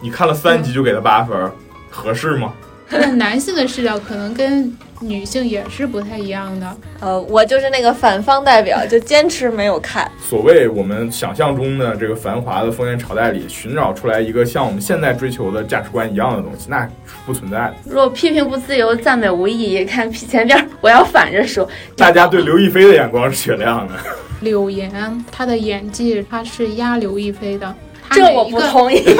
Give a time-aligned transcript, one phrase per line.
[0.00, 1.50] 你看了三集就给他八分，
[1.90, 2.52] 合适吗？
[2.90, 6.76] 但男性的视角可能跟女性也是不太一样的。
[7.00, 10.10] 呃，我就是那个反方代表，就坚持没有看。
[10.18, 16.88] 所谓我们想象中的这个繁华的封建朝代里，寻找出来一个像我们现在追求的价值观一样的东西，那
[17.26, 17.74] 不存在的。
[17.84, 19.84] 若批评不自由，赞美无意义。
[19.84, 21.68] 看前边，我要反着说。
[21.94, 23.94] 大家对刘亦菲的眼光是雪亮的。
[24.40, 24.90] 柳岩
[25.30, 27.74] 她的演技，她是压刘亦菲的。
[28.10, 29.04] 这我不同意。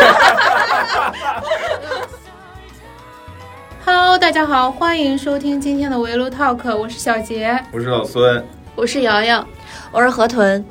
[3.84, 8.44] Hello，大家好，欢迎收听今天的围炉 Talk，我是小杰，我是老孙，
[8.74, 9.46] 我是瑶瑶，
[9.90, 10.64] 我是河豚。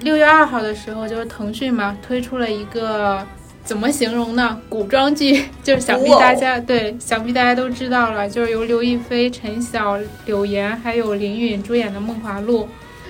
[0.00, 3.24] 六月二号的时候，就是腾讯嘛推出了一个
[3.62, 4.58] 怎么形容呢？
[4.68, 12.64] 古装剧， 就是想必大家、哦、对，想必大家都知道了，就是由刘亦菲、陈晓、柳岩还有林允主演的《梦华录》。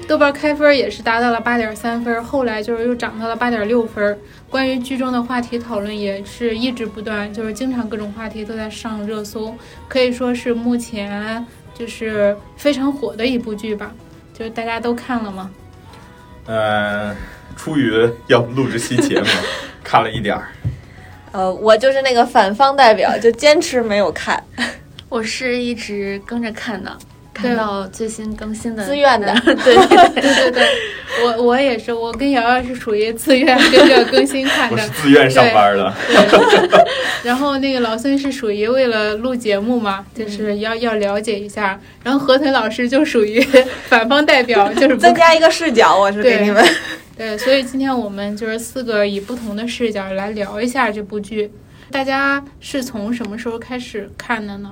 [0.06, 4.18] 豆瓣开分也是达到了八点三分，后来就是又涨到了八点六分。
[4.54, 9.52] 关于剧中的话题讨论也是一直不断，就是经常各种话题都在上热搜，
[9.88, 13.92] 可以说是目前就是非常火的一部剧吧。
[14.32, 15.50] 就是大家都看了吗？
[16.46, 17.12] 呃，
[17.56, 19.26] 出于要录这期节目，
[19.82, 20.46] 看了一点儿。
[21.32, 24.40] 呃，我就是那个反方代表，就坚持没有看。
[25.10, 26.96] 我是一直跟着看的。
[27.34, 30.68] 看到最新更新的自愿的， 对对对对对，
[31.24, 35.92] 我我也是，我跟瑶瑶是属于自愿跟着 更新看的，我是自愿上班的。
[37.24, 41.78] 然后那个老孙是属于为了录节目嘛，就是要要了解一下。
[42.02, 43.40] 然后河豚老师就属于
[43.88, 46.64] 反方代表，就是增加一个视角，我是给你们。
[47.16, 51.50] 对，所以今天我们就是四个以不同的视角来聊一下这部剧。
[51.90, 54.70] 大家是从什么时候开始看的呢？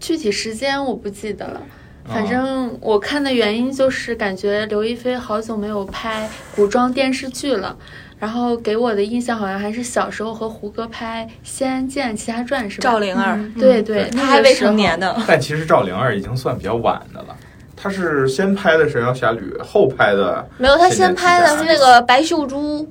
[0.00, 1.62] 具体时间我不记得了。
[2.06, 7.74] 哦反正我看的原因就是感觉刘亦菲好久没有拍古装电视剧了，
[8.18, 12.90] 然后给我的印象好像还是小时候和胡歌拍《仙剑奇侠传》是吧？
[12.90, 15.16] 赵灵儿，嗯、对对，她还未成年呢。
[15.26, 17.34] 但其实赵灵儿已经算比较晚的了，
[17.74, 22.86] 她是先拍的《神雕侠侣》，后拍的没有，她先拍的是那个白秀珠。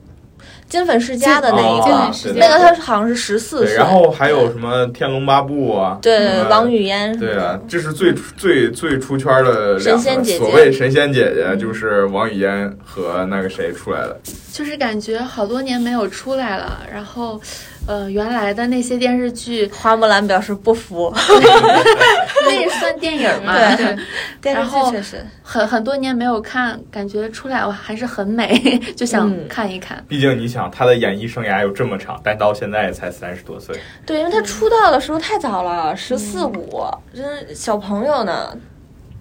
[0.73, 14.19] 金粉世家的那一个，哦、那个他好像是十四岁，然后还有什么《天龙八部》啊，对，王语嫣，对啊，这是最最最出圈的神仙姐姐，所谓神仙姐姐就是王语嫣和那个谁出来的，
[14.51, 17.39] 就是感觉好多年没有出来了，然后。
[17.85, 21.13] 呃，原来的那些电视剧，花木兰表示不服，
[22.45, 23.53] 那也算电影嘛？
[23.75, 23.97] 对，
[24.41, 28.57] 电视剧确实很很多年没有看，感觉出来我还是很美，
[28.95, 29.97] 就想看一看。
[29.97, 33.77] 嗯、毕竟你想，她的演艺生涯有这么长，但到现在也才三十多岁。
[34.05, 38.57] 对，因为她出道的时候太早了，十四五，真是小朋友呢。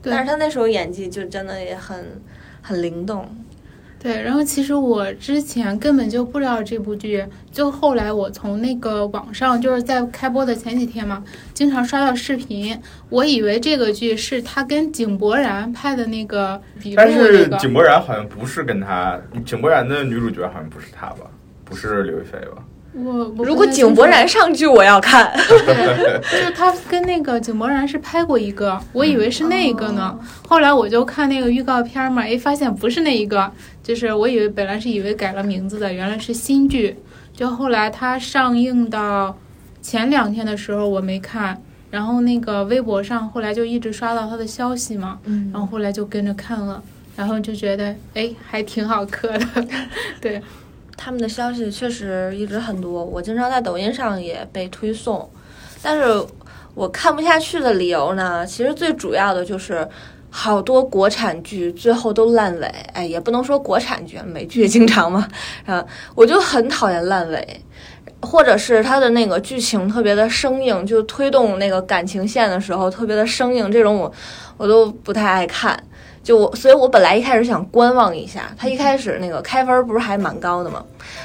[0.04, 2.22] 但是她那时候演技就真的也很
[2.60, 3.28] 很灵动。
[4.02, 11.22] 对，然后其实我之前根本就不知道这部剧，就后来我从那个网上，就是在开播的前几天嘛，
[11.54, 12.76] 经常刷到视频，
[13.08, 17.12] 我以为这个剧是他跟井柏然拍的那个笔录、那个。
[17.12, 21.30] 但是井柏然好像不是跟他，井柏然的女主角好像不是他吧？
[21.64, 22.64] 不是刘亦菲吧？
[22.94, 25.32] 我如果井柏然上剧，我要看。
[25.48, 30.14] 对， 就是他跟那个井柏然是拍过一个，我以为是那一个呢。
[30.14, 33.50] 哦、后来我就看那个预告片嘛，哎，发现不是那一个，
[33.82, 36.96] 就是我以为本来是以为改了名字的，原来是新剧。
[37.34, 39.34] 就后来他上映到
[39.80, 41.58] 前两天的时候我没看，
[41.90, 46.82] 然后那个微博上后来就一直刷到他的消息嘛，嗯，然后后来就跟着看了，
[47.16, 49.46] 然后就觉得哎还挺好磕的，
[50.20, 50.42] 对。
[51.04, 55.28] 他们的消息确实一直很多，我经常在抖音上也被推送，
[55.82, 56.04] 但是
[56.74, 59.88] 我看不下去的理由呢，其实最主要的就是
[60.30, 65.26] 好多国产剧最后都烂尾，哎，也不能说国产剧，美剧也经常嘛，
[65.66, 67.60] 啊，我就很讨厌烂尾，
[68.20, 74.12] 或者是它的那个剧情特别的生硬，就推动那个感情线的时候特别的生硬，这种我
[74.56, 75.76] 我都不太爱看。
[76.22, 80.84] 就我，所以我本来一开始想观望一下，他一开始那个开分不是还蛮高的嘛，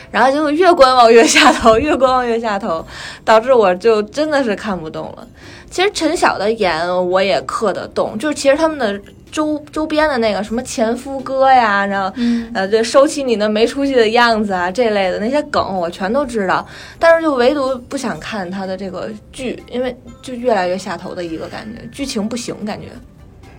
[0.09, 2.85] 然后结果越观望越下头，越观望越下头，
[3.23, 5.27] 导致我就真的是看不动了。
[5.69, 8.99] 其实陈晓的演我也刻得动，就是其实他们的
[9.31, 16.65] 周周边的那个什么前夫哥呀，然后、嗯、呃，对，收起你那没出息的样子啊这类的那些梗我全都知道，
[16.97, 22.87] 但是就唯独不想看他的这个剧，因为就越来越下头的一个感觉，剧情不行，感觉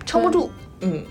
[0.05, 0.49] 撑不住，
[0.81, 1.01] 嗯。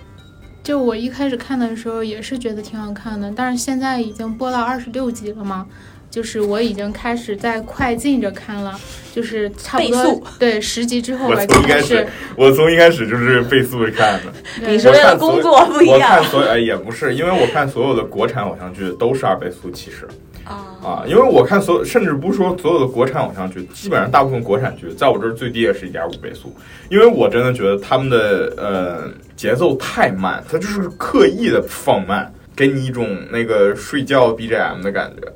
[0.69, 5.67] 就我一开始看的时候也是觉得挺好看的，但是现在已经播到二十六集了嘛，
[6.11, 8.79] 就是我已经开始在快进着看了，
[9.11, 12.07] 就是差不多对十集之后吧，我从一开始
[12.37, 14.71] 我从一开始就是倍速看的。
[14.71, 15.95] 你是为了工作不一样？
[15.95, 20.07] 我看所有哎也不是，因为我看所有的国产偶像剧都是二倍速，其实
[20.49, 26.55] 啊，因为我看所有，甚至不是说所有的国产偶像剧，基本上大部分国产剧，在我这儿最低也是一点五倍速，
[26.89, 35.33] 因为我真的觉得他们的呃节奏太慢，他就是刻意的放慢，给你一种那个睡觉 BGM 的感觉。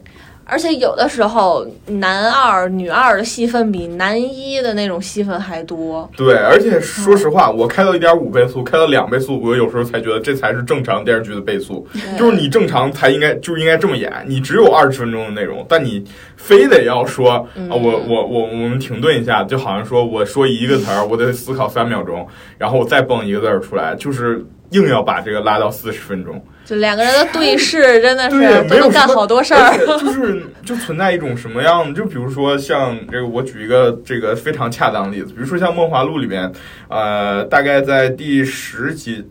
[0.52, 6.06] 而且有的时候男二、女二的戏份比男一的那种戏份还多。
[6.14, 11.86] 对，而且说实话，我开到一点五倍速，开到两倍速，我有时候才觉得这才是正常电视剧的倍速。
[12.18, 16.04] 就是你正常才应该就应该这么演，你只有二十分钟的内容，但你
[16.36, 22.28] 非得要说啊，我我我我们停顿一下，就好像说我说一个词儿，我得思考三秒钟，
[22.58, 26.44] 然后我再蹦一个字儿出来，就是硬要把这个拉到四十分钟。
[26.64, 29.76] 就两个人的对视， 真的是对，没有干好多事儿。
[29.98, 31.92] 就是就存在一种什么样？
[31.94, 36.50] 就比如说像这个，我举一个这个非常恰当的例子，比如说像《梦华录》里面，
[36.88, 39.24] 呃，大概在第十集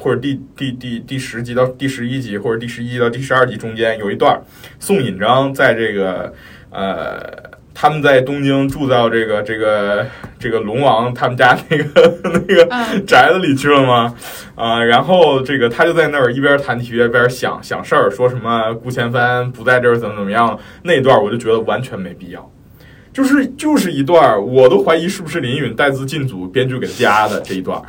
[0.00, 4.40] 或者第第第第十集到第十一集，或者第十一到第十二集中间有一段，
[4.80, 6.32] 宋引章在这个
[6.70, 7.51] 呃。
[7.74, 10.06] 他们在东京住到这个这个
[10.38, 14.14] 这个龙王他们家那个 那个宅子里去了吗？
[14.54, 20.58] 啊，然后这个他就在那儿一边弹体育一边想想事儿，说什么顾千帆不在这儿怎么怎么样？
[20.82, 22.52] 那段我就觉得完全没必要，
[23.12, 27.80] 就是就是一段，我都怀疑是不是林允带资进组编剧给加的这一段。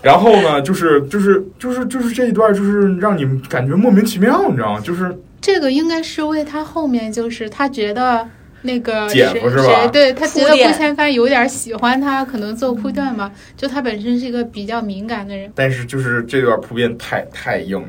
[0.00, 4.80] 然后呢，就是就是就是就是这一段，就是让你感觉莫名其妙，你知道吗？
[4.80, 8.28] 就是这个应该是为他后面就是他觉得。
[8.62, 9.64] 那个姐夫是吧？
[9.64, 13.30] 谁对他觉得顾千帆有点喜欢他，可能做铺垫吧。
[13.56, 17.88] 就他本身是一个比较敏感的人，但是就是这段铺垫太太硬了。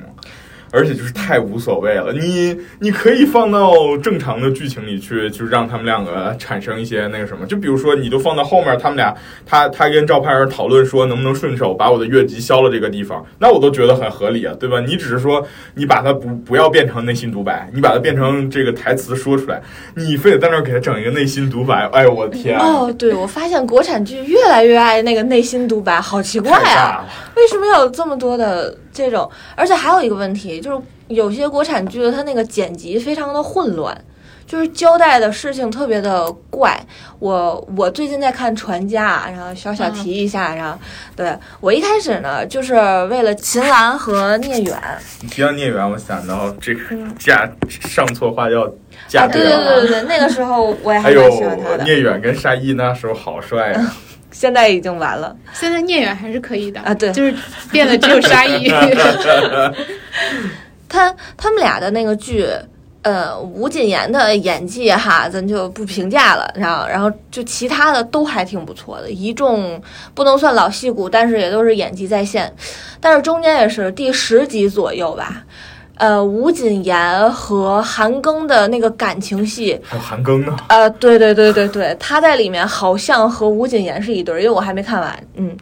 [0.73, 9.15] 而且就是太无所谓了，你你可以放到正常的剧情里去，就让他们两个产生一些那个什么，就比如说你都放到后面，他们俩
[9.45, 14.79] 他他跟赵盼儿讨论说能不能顺手把我的越级消了这个地方，那我都觉得很合理啊，对吧？
[14.79, 19.61] 你只是说你把它不不要变成内心独白，你把它变成这个台词说出来，
[19.93, 22.57] 你非得在那儿给他整一个内心独白，哎呦我的天！
[22.57, 27.05] 哦，对，我发现国产剧越来越爱那个内心独白，好奇怪啊，
[27.35, 28.75] 为什么要有这么多的？
[28.93, 33.97] 这种，而且还有一个问题，就是有些国产剧的它那个剪辑非常的混乱，
[34.45, 36.79] 就是交代的事情特别的怪。
[37.19, 40.77] 我我最近在看《传家》，然后小小提一下，然后
[41.15, 42.73] 对我一开始呢，就是
[43.05, 44.77] 为了秦岚和聂远。
[45.21, 46.81] 你提到聂远，我想到这个
[47.17, 48.69] 嫁上错花轿
[49.07, 51.83] 嫁对对对对对，那个时候我也还蛮喜欢他的。
[51.85, 53.95] 聂远跟沙溢那时候好帅啊。
[54.33, 57.33] 现在已经完了，现在聂远还是可以的啊，对，就是
[57.71, 58.69] 变得只有沙溢。
[60.89, 62.47] 他他们俩的那个剧，
[63.03, 66.51] 呃，吴谨言的演技哈，咱就不评价了。
[66.55, 69.81] 然后，然后就其他的都还挺不错的，一众
[70.13, 72.53] 不能算老戏骨，但是也都是演技在线。
[72.99, 75.43] 但是中间也是第十集左右吧。
[75.95, 80.57] 呃，吴谨言和韩庚的那个感情戏，还有韩庚呢？
[80.67, 85.27] 呃，对对对对对，他在里面好像和吴谨言是一对儿，因为我还没看完。
[85.35, 85.55] 嗯，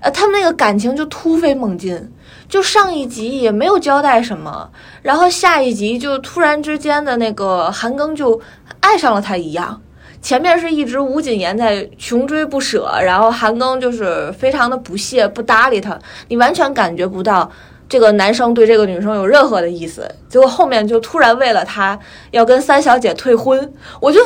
[0.00, 2.10] 呃，他们那个感情就突飞猛进，
[2.48, 4.70] 就上一集也没有交代什么，
[5.02, 8.40] 然后下一集就突然之间的那个韩庚就
[8.78, 9.82] 爱上了他一样。
[10.22, 15.98] 前面是一直吴谨言在穷追不舍，然后韩庚就是非常的不屑不搭理他，
[16.28, 17.50] 你完全感觉不到。
[17.88, 21.98] 这个男生对这个女生有任何的意思，结果后面就突然为了他
[22.32, 24.20] 要跟三小姐退婚，我就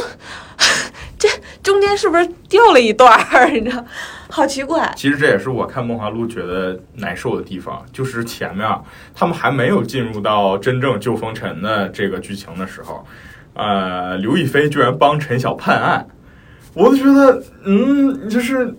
[1.18, 1.28] 这
[1.62, 3.50] 中间是不是掉了一段儿？
[3.50, 3.84] 你知道，
[4.30, 4.90] 好奇怪。
[4.96, 8.66] 其实这也是我看《梦华录》觉得难受的地方，就是前面
[9.14, 13.04] 他们还没有进入到真正救风尘的这个剧情的时候，
[13.52, 16.06] 呃，刘亦菲居然帮陈晓判案，
[16.72, 18.74] 我就觉得，嗯，就是。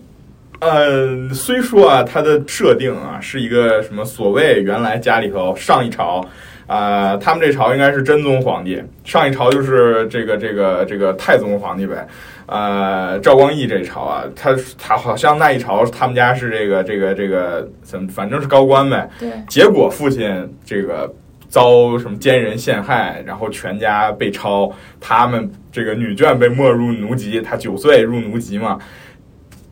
[0.62, 6.24] 呃，虽说啊，它的设定啊是一个什么所谓原来家里头上一朝，
[6.68, 12.06] 啊，他们这朝应该是真宗皇帝，上一朝就是这个这个这个太宗皇帝呗，
[12.46, 21.12] 呃，赵光义这朝啊，他他好像那一朝他们家是这个这个这个怎么，反正是高官呗，对，结果父亲这个
[21.48, 28.78] 遭什么奸人陷害，然后全家被抄，他们这个女眷被没入奴籍，他九岁入奴籍嘛。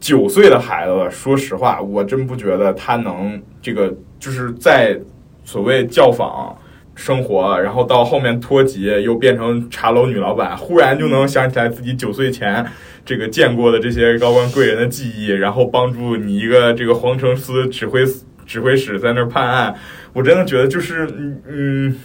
[0.00, 4.99] 九岁的孩子，说实话，我真不觉得他能这个，就是在
[5.45, 6.57] 所谓教坊
[6.95, 12.66] 生活，然后到后面脱籍又变成茶楼女老板，忽然就能想起来自己九岁前
[13.04, 18.02] 这个见过的这些高官贵人的记忆，然后帮助你一个这个皇城司指挥
[18.47, 19.75] 指挥使在那儿判案，
[20.14, 21.97] 我真的觉得就是嗯嗯。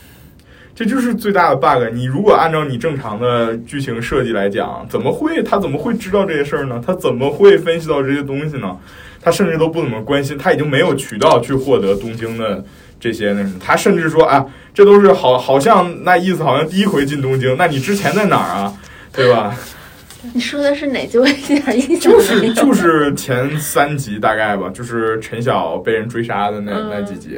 [0.75, 1.91] 这就是最大的 bug。
[1.93, 6.83] 你如果按照你正常的剧情设计来讲，怎么会他怎么会知道这些事儿呢？
[6.85, 8.77] 他怎么会分析到这些东西呢？
[9.21, 12.63] 他甚至都不怎么关心，他已经没有渠道去获得东京的。
[12.97, 18.73] 这些那什么，他甚至说啊，这都是好好像那意思好像第一回进东京，那你之前在哪儿啊？
[19.11, 19.53] 对吧？
[20.33, 21.19] 你说的是哪集？
[21.19, 22.53] 我一点印象就是。
[22.53, 27.37] 就是前三集大概吧，就是陈晓被人追杀的那、嗯那几集，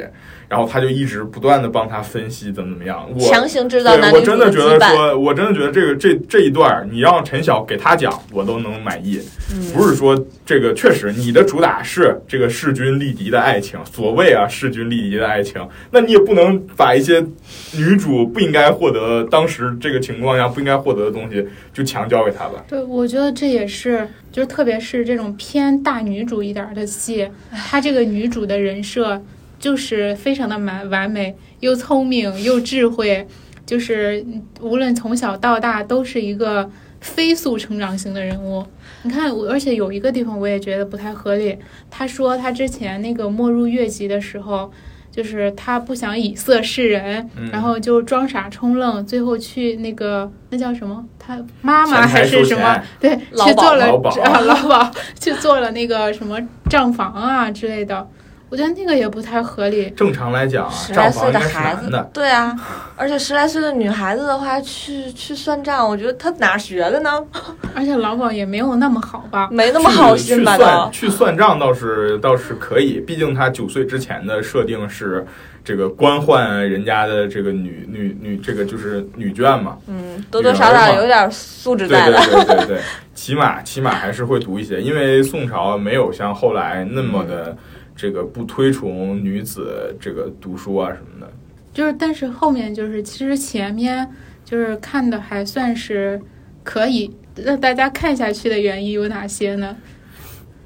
[0.50, 3.08] 然后他就一直不断的帮他分析怎么怎么样。
[3.14, 4.96] 我强行制造男对我女主真的觉得。
[4.96, 9.22] 说，我真的觉得这个这这一段儿，你让陈晓给他讲，我都能满意。
[9.54, 17.26] 嗯不是说这个确实你的主打是这个势均力敌的爱情，所谓啊势均力敌的爱情，那你也不能把一些
[17.74, 22.64] 女主不应该获得当时这个情况下不应该获得的东西就强交给他吧。
[22.68, 27.30] 对，我觉得这也是，就是特别是这种偏大女主一点儿的戏，
[27.70, 29.22] 她这个女主的人设
[29.60, 33.28] 就是非常的完完美，又聪明又智慧，
[33.66, 34.26] 就是
[34.62, 36.70] 无论从小到大都是一个
[37.02, 38.66] 飞速成长型的人物。
[39.04, 41.58] 你看，我而且有一个地方我也觉得不太合理，
[41.90, 44.72] 他说他之前那个没入越级的时候。
[45.10, 51.04] 就是他不想以色示人，嗯然后就装傻充愣，最后去那个那叫什么？
[51.18, 52.80] 他妈妈还是什么？
[53.00, 58.08] 对，去做了劳保 啊，劳保去做了那个什么账房啊之类的，
[58.50, 59.90] 我觉得那个也不太合理。
[59.92, 62.56] 正常来讲啊，十来岁账房应该是孩子，，对啊，
[62.96, 67.10] 而且十来岁的女孩子的话，去去算账，我觉得她哪学的呢？
[67.76, 69.50] 而且劳保也没有那么好吧？
[69.52, 70.92] 没那么好心吧去算。
[70.92, 75.26] 去算账倒是倒是可以，毕竟她九岁之前的设定是
[75.64, 82.46] 这个官宦人家的这个女女女这个就是女眷嘛，嗯，多多少少有点素质对对在的。
[82.46, 82.82] 对对 对，
[83.14, 87.56] 起码起码还是会读一些，因为宋朝没有像后来那么的
[87.98, 91.30] 这个不推崇女子这个读书啊什么的。
[91.74, 94.10] 就是，但是后面就是，其实前面
[94.46, 96.22] 就是看的还算是
[96.64, 99.76] 可以，让大家看下去的原因有哪些呢？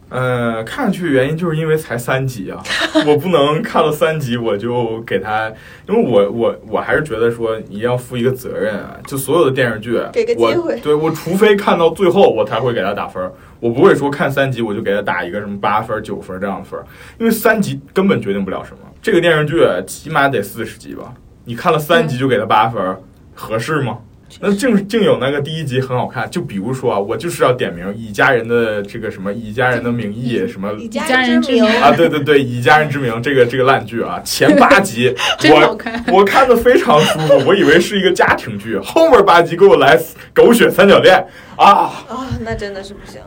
[0.08, 2.62] 呃，看下去的原因就是因为才三集啊，
[3.08, 5.50] 我不能看了三集我就给他，
[5.88, 13.32] 因为我我我还是觉得说你要负一个责任啊，就所有的电视剧，给个机我会对我除非看到最后我才会给他打分儿，
[13.62, 16.84] 我不会说看三集我就给他打一个什么八分儿九分儿这样的分儿，
[17.18, 18.80] 因为三集根本决定不了什么。
[19.02, 21.14] 这个电视剧起码得四十集吧，
[21.46, 23.00] 你看了三集就给他八分儿，
[23.34, 24.00] 合适吗？
[24.40, 35.14] 那竟竟有那个第一集很好看，就比如说啊，我就是要点名以家人的这个什么以家人的名义 什么以家家人之名 啊，对对对，以家人之名这个这个烂剧啊，前八集
[35.50, 35.78] 我。
[36.14, 40.00] 我看的非常舒服，我以为是一个家庭剧，后面八集给我来
[40.34, 41.28] 狗血三角恋
[41.58, 41.92] 啊！
[42.08, 43.22] 啊，那真的是不行。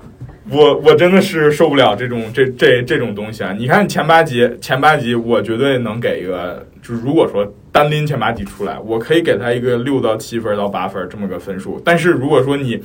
[0.51, 3.55] 我我真的是受不了这种这这这种东西啊！
[3.59, 11.81] 你看前八集，前八集我绝对能给一个，就是如果说单拎前八集出来，我可以给他一个六到七分到八分这么个分数。
[11.85, 12.79] 但是如果说你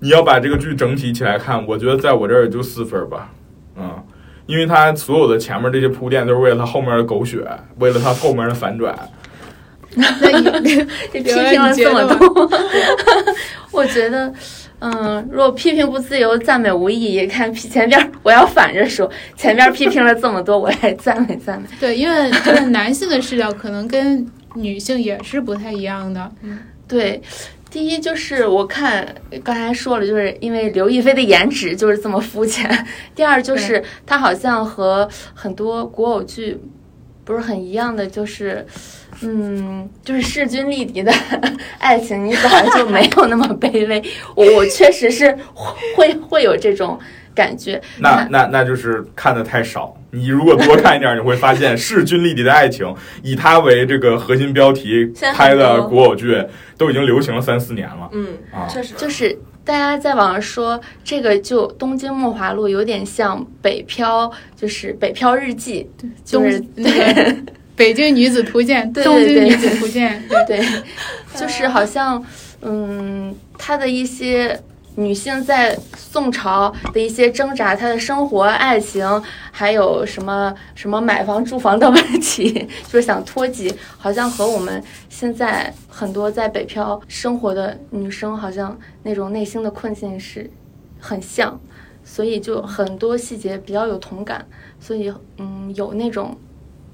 [0.00, 3.30] 你要把这个剧整体起来看，我觉得在我这儿也就四分吧，
[3.76, 4.02] 嗯，
[4.46, 7.46] 因为他所有的前面这些铺垫都是为了他后面的狗血，
[7.78, 8.96] 为了他后面的反转。
[9.94, 12.50] 那你这批评了这么多，
[13.70, 14.32] 我觉得，
[14.78, 17.26] 嗯，若批评不自由，赞美无意义。
[17.26, 21.66] 看 前边儿我要反着说，前边儿批评了这么多，我来赞美 赞美。
[21.80, 26.30] 对，因为就是男性的视角可能跟女性也是不太一样的。
[26.86, 27.22] 对，
[27.70, 32.86] 第一就是我看刚才说了，就是因为刘亦菲的颜值就是这么肤浅。
[33.14, 36.60] 第二就是她好像和很多古偶剧
[37.24, 38.66] 不是很一样的，就是。
[39.22, 41.12] 嗯，就是势均力敌的
[41.78, 44.02] 爱情，你好像就没有那么卑微。
[44.34, 46.98] 我我确实是会会有这种
[47.34, 47.80] 感觉。
[47.98, 49.96] 那那那就是看的太少。
[50.10, 56.42] 你如果多看一点，你会发现势均力敌的爱情，以它为这个核心标题拍的古偶剧，
[56.78, 58.66] 都已经流行了三四年了嗯，啊。
[58.66, 58.94] 确实。
[58.94, 65.90] 就是大家在网上说这个就《东京梦华录》有点像北漂，就是《北漂日记》，
[66.24, 67.32] 就是东那个
[67.76, 70.58] 《北京女子图鉴》对东京对女子图鉴》 对。
[70.58, 70.66] 对，
[71.38, 72.24] 就是好像，
[72.62, 74.58] 嗯，她的一些
[74.94, 79.06] 女性在宋朝的一些挣扎，她的生活、爱情，
[79.50, 82.50] 还有什么什么买房、住房的问题，
[82.90, 90.50] 就是想脱籍，好像和我们现在很多在北漂生活的女生，好像那种内心的困境是
[90.98, 91.60] 很像，
[92.02, 94.46] 所以就很多细节比较有同感，
[94.80, 96.34] 所以嗯，有那种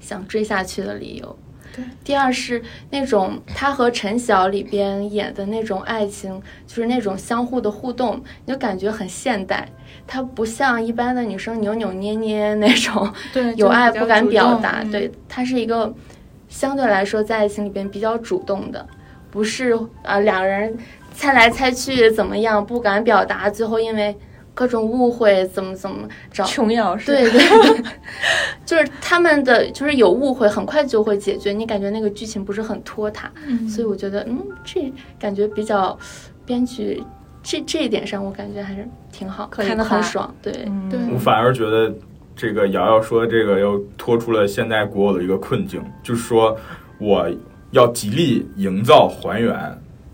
[0.03, 1.35] 想追下去的理由。
[2.03, 9.67] 第二是那种他和陈晓里边演的那种爱情，就是那种相互的互动，你就感觉很现代。
[10.05, 15.91] 他不像一般的女生扭扭捏捏那种对， 有爱不敢表表达，嗯对他是一个
[16.47, 18.85] 相对来说在爱情里边比较主动的，
[19.31, 20.77] 不是呃两人
[21.15, 24.15] 猜来猜去怎么样不敢表达，最后因为
[24.53, 26.43] 各种误会怎么怎么着。
[26.43, 27.83] 琼瑶是对对对，
[28.65, 31.51] 就是他们的就是有误会，很快就会解决。
[31.51, 35.97] 你感觉那个剧情不是很拖沓，嗯所以我觉得，嗯，这感觉比较
[36.45, 37.03] 编剧
[37.41, 40.33] 这这一点上，我感觉还是挺好，看得很爽。
[40.41, 41.93] 对，嗯对我反而觉得
[42.35, 46.57] 这个瑶瑶说的这个又拖出了现代国偶的一个困境，就是说
[46.99, 47.29] 我
[47.71, 49.55] 要极力营造还原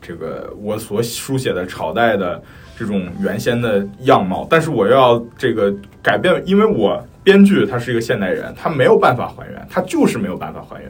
[0.01, 2.41] 这个我所书写的朝代的
[2.79, 10.89] 这种原先的样貌，但是我又要这个改变，因为我编剧他是一个现代人，他没有办法还原，他就是没有办法还原。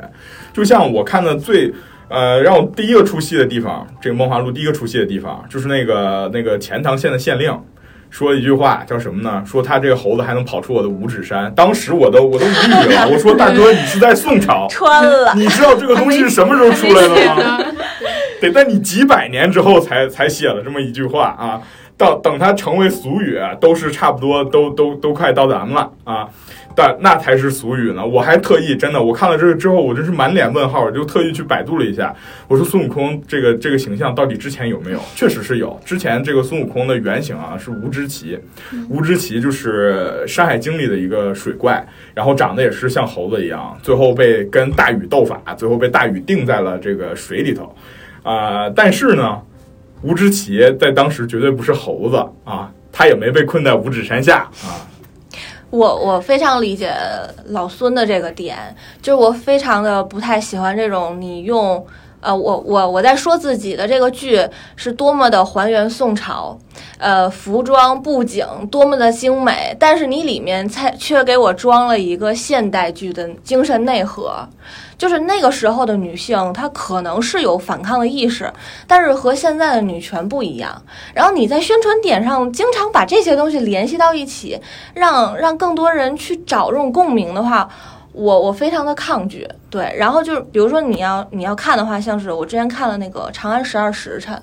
[0.54, 1.74] 就像我看的最。
[2.12, 7.56] 呃，让我第一个出戏的地方，这个《梦华录》第一个出戏的地方，就是那个那个钱塘县的县令，
[8.10, 9.44] 说一句话，叫什么呢？
[9.46, 11.54] 说他这个猴子还能跑出我的五指山。
[11.54, 17.64] 当时我都我都无语了，我说大哥，你是在宋朝， 穿了，你知道这个东西是什么时候出来的吗？
[18.40, 18.42] 吗？
[18.42, 21.62] 得在你几百年之后才才写了这么一句话啊。
[21.98, 26.30] 到等它成为俗语，都是差不多都都都快到咱们了啊。
[26.74, 28.08] 但那才是俗语呢。
[28.08, 32.16] 我还特意真的，我看了这个之后，我真是满脸问号，我就特意去百度了一下。
[32.48, 35.00] 我说孙悟空这个这个形象到底之前有没有？
[35.14, 35.78] 确实是有。
[35.84, 38.40] 之前这个孙悟空的原型啊是吴知奇，
[38.88, 47.76] 吴知奇就是《山海经》里的一个水怪，然后长得也是像猴子一样，最后被跟大禹斗法，最后被大禹定在了这个水里头。
[48.24, 49.42] 啊、但是呢，
[50.02, 54.88] 吴知奇在当时绝对不是猴子啊，他也没被困在五指山下啊。
[55.70, 56.92] 我我非常理解
[57.50, 58.58] 老孙的这个点，
[59.02, 61.86] 就是我非常的不太喜欢这种你用
[62.22, 64.46] 呃，我我我在说自己的这个剧
[64.76, 66.58] 是多么的还原宋朝，
[66.98, 74.46] 呃，服装布景多么的精美，但是你里面才却给我装了一个现代剧的精神内核。
[75.00, 78.52] 就是那个时候的女性，她可能是有反抗的意识，
[78.86, 80.80] 但是和现在的女权不一样。
[81.14, 84.60] 然后你在宣传点上经常把这些东西联系到一起，
[84.94, 87.70] 让让更多人去找这种共鸣的话，
[88.12, 89.48] 我我非常的抗拒。
[89.70, 94.36] 对，然后就是比如说你要你要看的话，像是我之前看了那个《长安十二时辰》，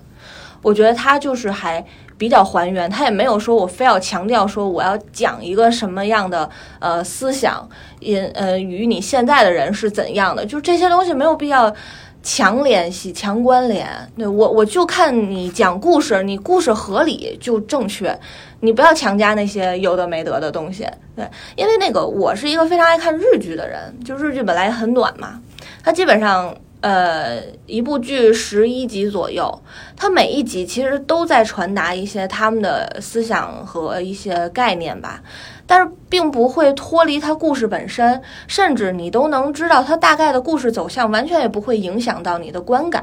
[0.63, 1.85] 我觉得它就是还
[2.19, 7.69] 比较还原，他也没有说我非要强调说我要讲一个什么样的呃思想，
[8.01, 11.75] 因呃与你现在的人是怎样的，就这些东西没有必要。
[12.23, 13.87] 强联系、强关联，
[14.19, 18.19] 对我我就看你讲故事，你故事合理就正确，
[18.59, 20.85] 你不要强加那些有的没得的东西。
[21.15, 25.41] 对，因为那个我是一个非常爱看日剧的人，就日剧本来很短嘛，
[25.85, 26.53] 它基本上
[26.87, 29.61] 呃一部剧十一集左右，
[29.97, 35.21] 它每一集其实都在传达一些他们的思想和一些概念吧。
[35.67, 43.03] 但是并不会脱离它故事本身，甚至你都能知道它大概的故事走向，完全也不会影响到你的观感。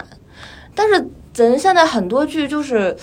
[0.73, 2.95] 但是咱现在很多剧就是，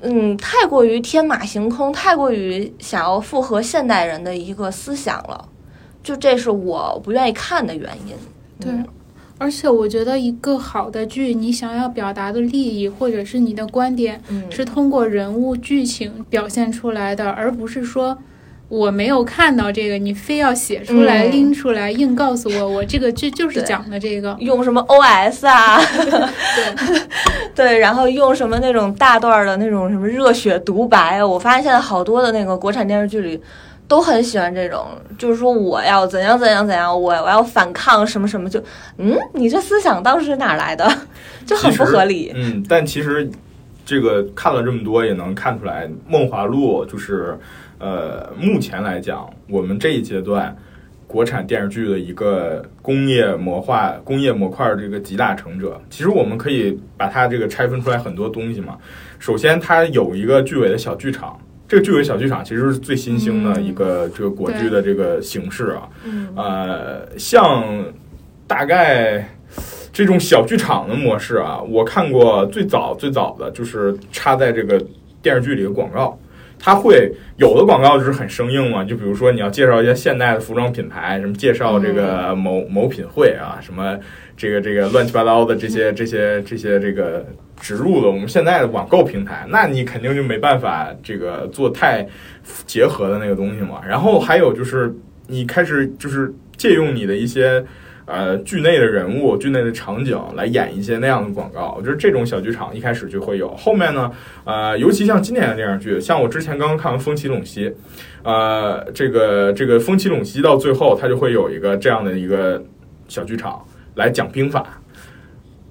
[0.00, 5.48] 嗯，太过于天马行空，太过于想要符合现代人的一个思想了，
[6.04, 8.14] 就这是我不愿意看的原因。
[8.60, 8.86] 对嗯
[9.36, 18.16] 而且我觉得一个好的剧，你想要表达的利益或者是你的观点，嗯，是通过人物剧情表现出来的，而不是说
[18.68, 24.36] 我没有看到这个，你非要写出来、嗯拎出来，硬告诉我我这个剧就是讲的这个。
[24.38, 25.80] 用什么 OS 啊，
[26.54, 27.00] 对，
[27.54, 33.40] 对，然后用什么那种大段儿的那种什么热血独白啊，我发现现在好多的那个国产电视剧里。
[33.86, 34.86] 都很喜欢这种，
[35.18, 38.62] 就是说我要怎样怎样怎样，我我要反抗什么什么，就
[38.96, 40.90] 嗯，你这思想当时哪儿来的？
[41.44, 42.32] 就很不合理。
[42.34, 43.30] 嗯，但其实
[43.84, 47.38] 这个看了这么多，也能看出来，《梦华录》就是
[47.78, 50.56] 呃，目前来讲，我们这一阶段
[51.06, 55.78] 国产电视剧的一个工业模化、工业模块儿这个集大成者。
[55.90, 58.78] 其实我们可以把它这个拆分出来很多东西嘛。
[59.18, 61.38] 首先，它有一个剧尾的小剧场。
[61.66, 67.64] 这个剧尾小剧场其实是最新兴的一个这个国剧的这个形式啊，嗯呃，像
[68.46, 69.28] 大概
[69.92, 74.78] 这种小剧场的模式啊，我看过最早最早的就是插在这个
[75.22, 76.18] 电视剧里的广告，
[76.58, 83.98] 它会有的广告就是很生硬嘛，就比如说你要介绍一些现代的服装品牌，什么介绍这个某某品会啊，什么
[84.36, 87.26] 这个这个乱七八糟的这些这些这些这个
[87.60, 92.06] 植入的我们现在的网购平台，那你肯定就没办法这个做太
[92.66, 93.80] 结合的那个东西嘛。
[93.86, 94.94] 然后还有就是
[95.26, 97.64] 你开始就是借用你的一些。
[98.06, 103.48] 呃，剧内的人物、剧内的场景来演一些那样的广告，我觉得这种小剧场一开始就会有。
[103.56, 104.12] 后面呢，
[104.44, 107.70] 呃，尤其像今年的电视剧，像我之前刚刚看完《风起陇西》，
[108.22, 112.62] 呃，这个这个《风起陇西》到最后，它就会有一个这样的一个
[113.08, 113.58] 小剧场
[113.94, 114.80] 来讲兵法，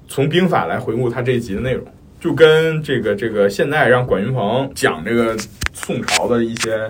[0.07, 1.85] 从兵法来回顾他这一集的内容。
[2.19, 5.35] 就跟这个这个现在让管云鹏讲这个
[5.73, 6.89] 宋朝的一些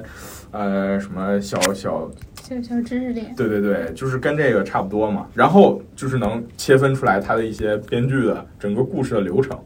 [0.51, 2.07] 呃什么小小
[2.39, 3.33] 小小知识点。
[3.35, 5.25] 对对对，就是跟这个差不多嘛。
[5.33, 9.59] 然后就是能切分出来它的一些编剧的整个故事的流程，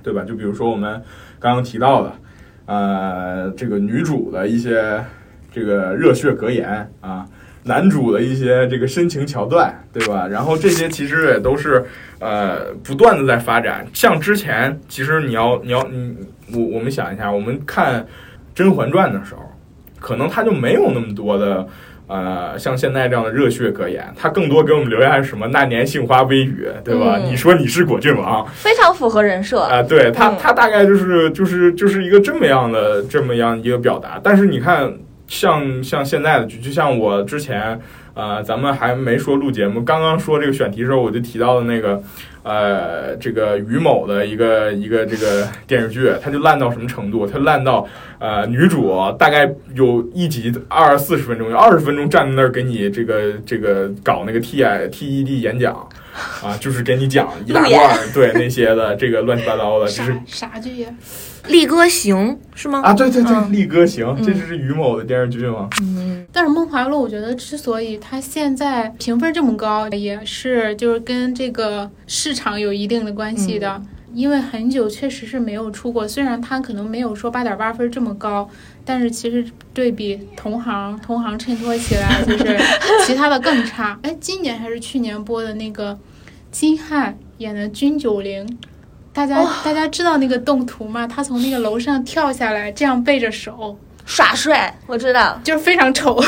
[0.00, 0.22] 对吧？
[0.22, 1.02] 就比如说我们
[1.40, 2.12] 刚刚提到的，
[2.66, 5.04] 呃，这个女主的一些
[5.50, 7.26] 这个热血格言啊，
[7.68, 10.26] 男主的一些这个深情桥段，对吧？
[10.26, 11.84] 然后这些其实也都是
[12.18, 13.86] 呃不断的在发展。
[13.92, 16.16] 像之前，其实你要你要你
[16.52, 18.00] 我我们想一下，我们看
[18.54, 19.42] 《甄嬛传》的时候，
[20.00, 21.68] 可能他就没有那么多的。
[22.10, 25.46] 呃，像现在这样的热血格言，它更多给我们留下什么？
[25.48, 27.18] 那年杏花微雨，对吧？
[27.18, 29.60] 嗯你说你是果郡王，非常符合人设。
[29.60, 34.18] 啊、对他，嗯他大概就是就是就是一个这么样的这么样一个表达。
[34.24, 34.90] 但是你看，
[35.28, 37.78] 像像现在的剧，就像我之前
[38.14, 42.02] 呃，咱们还没说录节目，刚刚说这个选题的时候，我就提到的那个
[42.42, 47.26] 呃，这个于某的一个一个这个电视剧，它就烂到什么程度？
[47.26, 47.86] 它烂到
[48.18, 55.88] 呃，女主大概有一集二四十分钟，有二十分钟站在那儿给你这个这个搞那个 T I T E D 演讲。
[56.42, 60.88] 啊，就是给你讲一大段儿，对那些的这个乱七八糟的，就是啥剧呀？
[61.46, 62.82] 力哥行是吗？
[62.84, 65.68] 啊，对对对，嗯力哥行，嗯这就是于某的电视剧吗？
[65.80, 73.80] 嗯，但是《梦华录》，我觉得之所以它现在评分这么高，也是就是跟这个市场有一定的关系的。
[74.14, 78.48] 因为很久确实是没有出过，虽然他可能没有说八点八分这么高，
[78.84, 79.44] 但是其实
[79.74, 82.58] 对比同行， 同行衬托起来就是
[83.06, 83.98] 其他的更差。
[84.02, 85.98] 哎，今年还是去年播的那个
[86.50, 88.58] 金瀚演的君九龄。
[89.12, 91.04] 大家大家知道那个动图吗？
[91.06, 93.76] 他从那个楼上跳下来，这样背着手，
[94.08, 96.18] 耍帅，我知道，就是非常丑。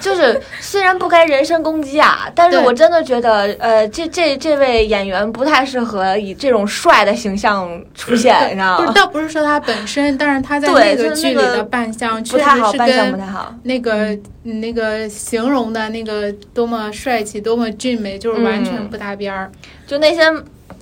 [0.00, 8.92] 就是虽然不该人身攻击啊，但是我真的觉得，呃，这这这位演员不太适合以这种帅的形象出现， 你知道吗？
[8.94, 13.54] 倒不是说他本身，但是他在那个剧里的扮相确实不太好，是扮相不跟太好。
[13.62, 14.06] 那个
[14.44, 19.50] 嗯那个形容的那个多么帅气、多么俊美，就是完全嗯不搭边儿。
[19.86, 20.22] 就那些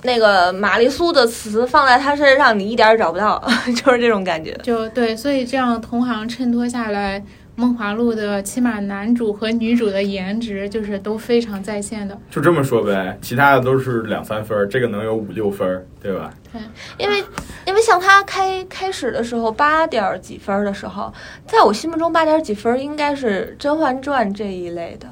[0.03, 3.43] 那个玛丽苏的词放在他身上，你一点儿也找不到，
[3.75, 4.51] 就是这种感觉。
[4.63, 7.19] 就对，所以这样同行衬托下来，
[7.55, 12.17] 《梦华录》的起码男主和女主的颜值就是都非常在线的。
[12.31, 16.33] 就这么说呗，其他的都是两三分儿，这个能有五六分儿，对吧？
[16.51, 16.61] 对
[16.97, 17.23] 因为
[17.67, 21.13] 因为像他开开始的时候八点儿几分儿的时候，
[21.45, 25.07] 在我心目中八点儿几分儿应该是《甄嬛传》这一类的。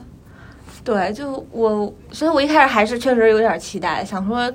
[0.88, 4.50] 对，就我，所以我一开始还是确实有点期待，想说，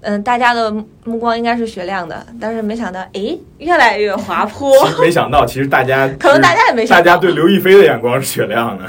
[0.00, 0.68] 嗯，大家的
[1.04, 4.72] 目光应该是雪亮的，但是没想到，哎，越来越滑坡。
[5.00, 8.84] 没想到，其实大家可能大家也没想到大家对刘亦菲的眼光是雪亮的。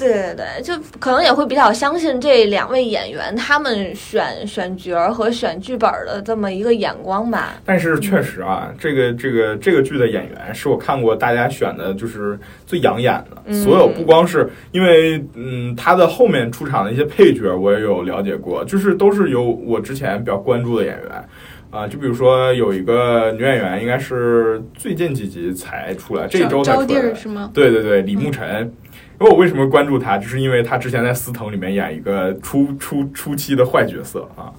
[0.00, 7.54] 对对对，就可能也会比较相信这两位演员他们选选角儿和选剧本儿的这么一个眼光吧。
[7.64, 13.42] 但是确实啊，这个这个这个剧的演员是我看过大家选的，就是最养眼的。
[13.44, 21.24] 嗯所有不光是因为嗯，他的后面出场的一些配角我也有了解过，就是都是有我之前比较关注的演员。
[21.70, 27.14] 啊，就比如说有一个女演员，应该是最近几集才出来，这一周才出来儿。
[27.14, 27.48] 是吗？
[27.54, 28.72] 对对对，李慕辰。
[29.20, 34.52] 因 为我为什么关注他，就是因为他之前在《司藤》里面演一个初初初期的坏角色啊。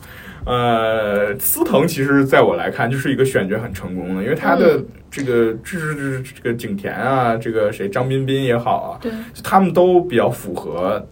[0.44, 9.12] 呃，司藤其实在我来看就是一个选角很成功的，因为他的嗯这个这是就是这个景甜啊，这个谁张彬彬也好啊，对，
[9.44, 11.06] 他们都比较符合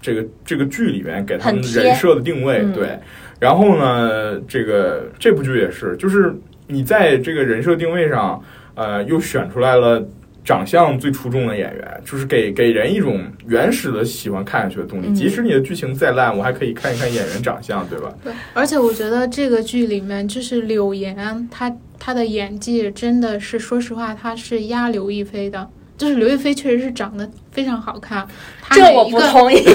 [0.00, 2.98] 这个这个剧里面给他们人设的定位，嗯对。
[3.38, 6.34] 然后呢，这个这部剧也是，就是
[6.66, 8.42] 你在这个人设定位上，
[8.74, 10.04] 呃，又选出来了
[10.46, 15.08] 长相最出众的演员，就是给给人一种原始的喜欢看下去的动力。
[15.08, 18.14] 嗯即使你的剧情再烂，我还可以看一看演员长相，对吧？
[18.22, 25.68] 对，而且我觉得这个剧里面，就是柳岩，她她的演技真的是，说实话，她是压刘亦菲的。
[25.98, 28.24] 就是刘亦菲确实是长得非常好看，
[28.62, 29.64] 她这我不同意。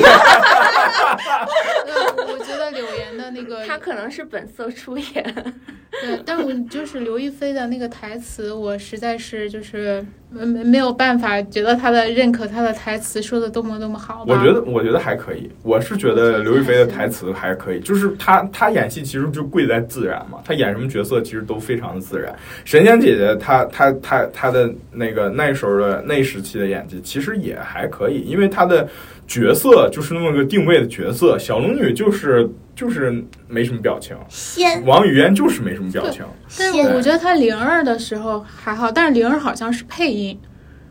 [3.33, 5.05] 的那个他可能是本色出演。
[6.01, 14.23] 对，但我就是刘亦菲的那个台词，我实在是就是没没没有办法觉得她的认可她的台词说的多么多么好。
[14.25, 22.33] 我觉得我觉得还可以，我是觉得刘亦菲的台词还可以，就是她她演戏其实就贵在自然嘛，她演什么角色其实都非常的自然。
[22.63, 28.87] 神仙姐姐她她她她的那个那时候的那时期的演技其实也还可以，因为她的
[29.31, 34.85] 角色就是那么个定位的角色，小龙女就是就是没什么表情，仙。
[34.85, 36.21] 王语嫣就是没什么表情。
[36.59, 40.37] 但是我我觉得她灵儿的时候还好，但是灵儿好像是配音，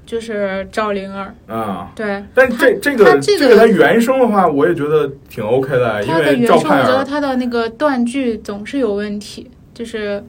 [0.07, 1.35] 就是赵灵儿。
[1.55, 10.25] 啊、对，但这这个这个个她原声的话，我也觉得挺 OK 的，因她的为原声我觉得她的那个断句总是有问题，就是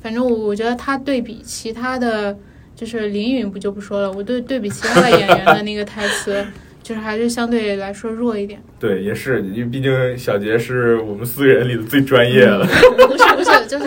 [0.00, 2.38] 反正我我觉得她对比其他的
[2.76, 6.46] 就是林允不就不说了，我对对比其他的演员的那个台词，
[6.86, 8.62] 就是还是相对来说弱一点。
[8.78, 12.64] 对，也是，因为毕竟小杰是我们四个人里的最专业的。
[12.64, 13.84] 不是不是，就是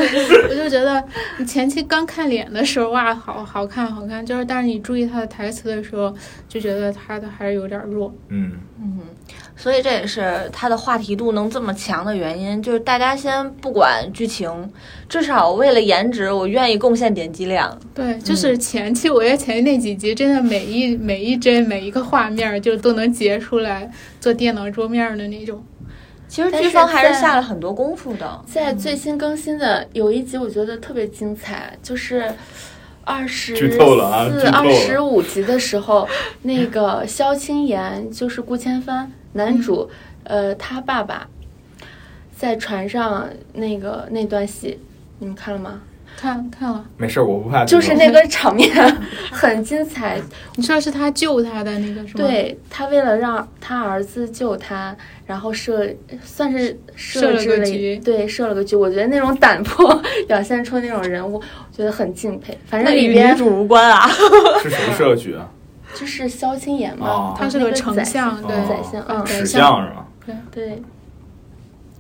[0.49, 1.01] 我就觉得
[1.37, 6.13] 你前期刚看脸的时候哇，好好看好看，就是但是你注意他的台词的时候，
[6.49, 8.13] 就觉得他的还是有点弱。
[8.27, 8.99] 嗯，嗯，
[9.55, 14.71] 所以这也是它的话题度能这么强的原因，就是大家先不管剧情，
[15.09, 17.77] 至少为了颜值，我愿意贡献点击量。
[17.93, 25.61] 对，就是前期，我觉得前期那几集真的每一每一帧每一个画面就都能截出来做电脑桌面的那种。
[26.29, 28.41] 其实剧方还是下了很多功夫的。
[28.45, 32.31] 在最新更新的有一集，我觉得特别精彩，就是
[33.03, 36.07] 二十四、二十五集的时候，
[36.43, 39.89] 那个萧青岩就是顾千帆男主，
[40.23, 41.27] 呃，他爸爸
[42.35, 44.79] 在船上那个那段戏，
[45.19, 45.81] 你们看了吗？
[46.17, 47.63] 看看了，没事儿，我不怕。
[47.63, 48.69] 就是那个场面
[49.31, 50.19] 很精彩，
[50.55, 54.93] 你说是他救他的那个是吗？，对他为了让他儿子救他，
[55.25, 55.87] 然后设
[56.21, 58.75] 算是设了置了个局对设了个局。
[58.75, 61.43] 我觉得那种胆魄 表现出那种人物，我
[61.77, 62.57] 觉得很敬佩。
[62.65, 64.09] 反正那与女主无关啊。
[64.61, 65.49] 是什么社区啊？
[65.95, 70.07] 就是萧青岩嘛哦，他是个丞宰相，对，哦宰相，嗯，宰相相是吧？
[70.25, 70.83] 对对。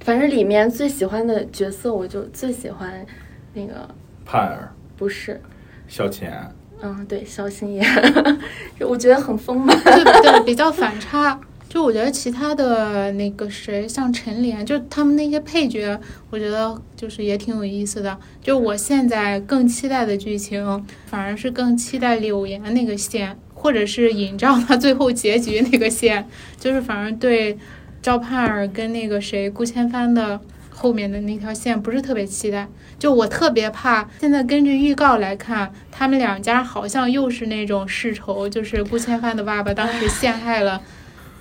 [0.01, 3.05] 反正里面最喜欢的角色，我就最喜欢
[3.53, 3.87] 那个
[4.25, 5.39] 盼儿、不是，
[5.87, 6.49] 小钱，
[6.81, 7.85] 嗯，对，萧青岩，
[8.79, 9.77] 我觉得很丰满。
[9.83, 11.39] 对对， 比较反差。
[11.67, 15.99] 就我觉得其他的那个谁，像陈莲，就他们那些配角，
[16.31, 18.17] 我觉得就是也挺有意思的。
[18.41, 26.25] 就我现在更期待的剧情，反而是更期待柳岩那个线，或者是尹照他最后结局那个线，
[26.57, 27.57] 就是反而对
[28.01, 32.65] 赵盼儿跟那个谁顾千帆的后面的那条线不是特别期待。
[32.97, 40.81] 就我特别怕，现在根据预告来看，他们两家好像又是那种世仇，就是顾千帆的爸爸当时陷害了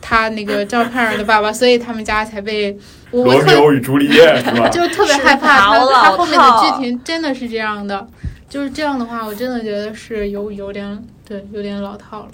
[0.01, 2.77] 他那个赵盼儿的爸爸，所以他们家才被
[3.13, 4.69] 我我罗密特欧与朱丽叶是吧？
[4.71, 8.07] 就特别害怕他他后面的套剧情真的是这样的，
[8.49, 12.31] 就是这样的话，我真的觉得是有有点对有点老套了。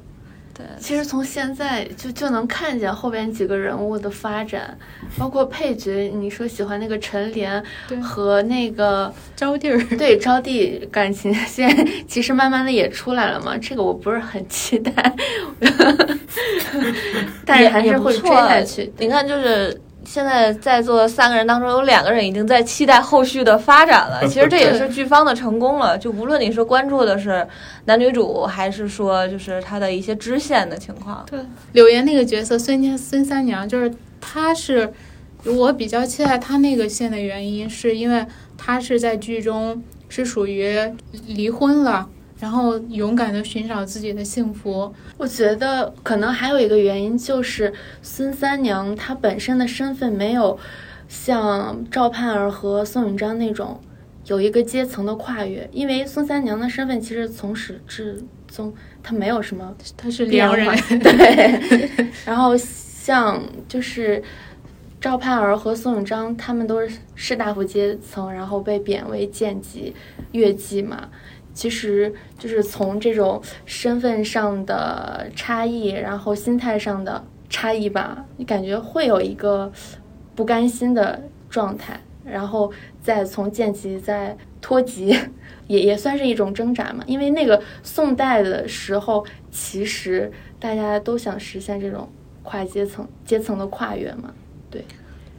[0.57, 4.79] 对，其实从现在就就能看见后边几个人物的发展，
[5.19, 6.09] 包括配角。
[6.15, 11.69] 你说喜欢那个陈莲对和那个招娣儿， 对招娣感情线，
[12.07, 13.59] 其实慢慢的也出来了嘛。
[13.59, 14.93] 这个我不是很期待，
[17.45, 18.93] 但是还是会追下去。
[18.99, 24.21] 你看，就是现在在座的三个人当中，有两个人已经在期待后续的发展了。
[24.29, 25.97] 其实这也是剧方的成功了。
[25.97, 27.47] 就无论你是关注的是
[27.87, 31.41] 男女主，还是说就是他的一些支线的情况，对
[31.73, 34.93] 柳岩那个角色孙家孙三娘，就是她是
[35.45, 38.25] 我比较期待她那个线的原因，是因为
[38.57, 40.79] 她是在剧中是属于
[41.27, 42.09] 离婚了。
[42.45, 50.59] 然后勇敢的寻找自己的幸福，我觉得可能还有一个原因就是孙三娘她本身的身份没有
[51.09, 53.81] 像赵盼儿和宋永章那种
[54.27, 58.71] 有一个阶层的跨越，因为孙三娘的身份其实从始至终
[59.03, 64.23] 她没有什么她是变良化人，对，然后像就是
[65.01, 69.95] 赵盼儿和宋永章，他们都是士大夫阶层，然后被贬为贱籍、
[70.33, 71.09] 越妓嘛。
[71.55, 79.73] 其实就是从这种身份上的差异，然后心态上的差异吧，你感觉会有一个
[80.35, 85.17] 不甘心的状态，然后再从贱籍再脱籍，
[85.69, 87.05] 也也算是一种挣扎嘛。
[87.07, 92.09] 因为那个宋代的时候，其实大家都想实现这种
[92.43, 94.35] 跨阶层阶层的跨越嘛。
[94.71, 94.85] 对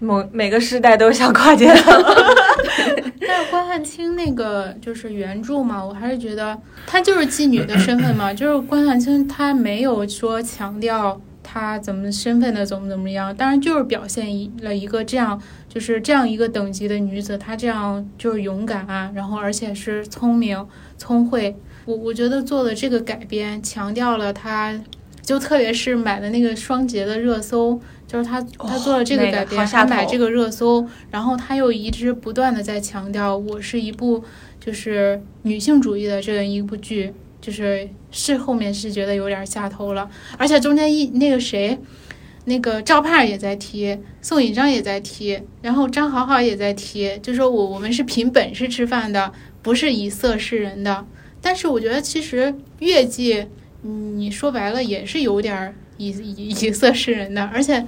[0.06, 1.94] 某每个时代都想跨阶层。
[3.28, 20.66] 但是关汉卿那个就是原著嘛，我还是觉得她就是妓女的身份嘛，就是关汉卿她没有说强调她怎么身份的怎么怎么样，当然就是表现一了一个这样就是这样一个等级的女子，她这样就是勇敢啊，然后而且是聪明
[20.98, 24.80] 聪慧，我我觉得做的这个改编强调了她。
[25.22, 34.24] 就特别是买的那个双节的热搜，就是他他做了这个改编，他买这个热搜，然后他又一直不断的在强调，我是一部
[34.60, 41.78] 就是女性主义的这样一部剧，就是是后面是觉得有点下头了，而且中间一那个谁，
[42.46, 51.06] 那个赵盼儿也在提，宋引章也在提，然后张好好也在提，就说我我们是凭本事吃饭的，不是以色示人的。
[51.42, 53.48] 但是我觉得其实越剧，
[53.84, 57.86] 嗯你说白了也是有点儿以以以色侍人的，而且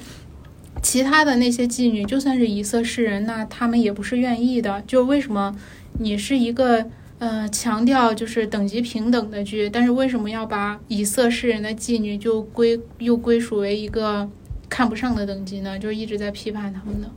[0.81, 4.81] 其他的那些妓女，就算是以色侍人，那他们也不是愿意的。
[4.87, 5.55] 就为什么
[5.99, 6.85] 你是一个
[7.19, 14.29] 呃强调就是等级平等的剧，但是为什么要把以色侍人的妓女就归又归属为一个
[14.69, 15.79] 看不上的等级呢？
[15.79, 17.09] 就是一直在批判他们的。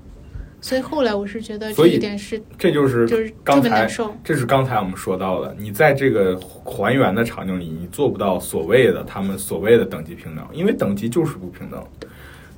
[0.62, 3.88] 所以后来我是觉得这一点是这就是就是刚才。
[4.22, 11.82] 这是刚才我们说到的，你在这个还原的场景里，你做不到所谓的他们所谓的等级平等，因为等级就是不平等，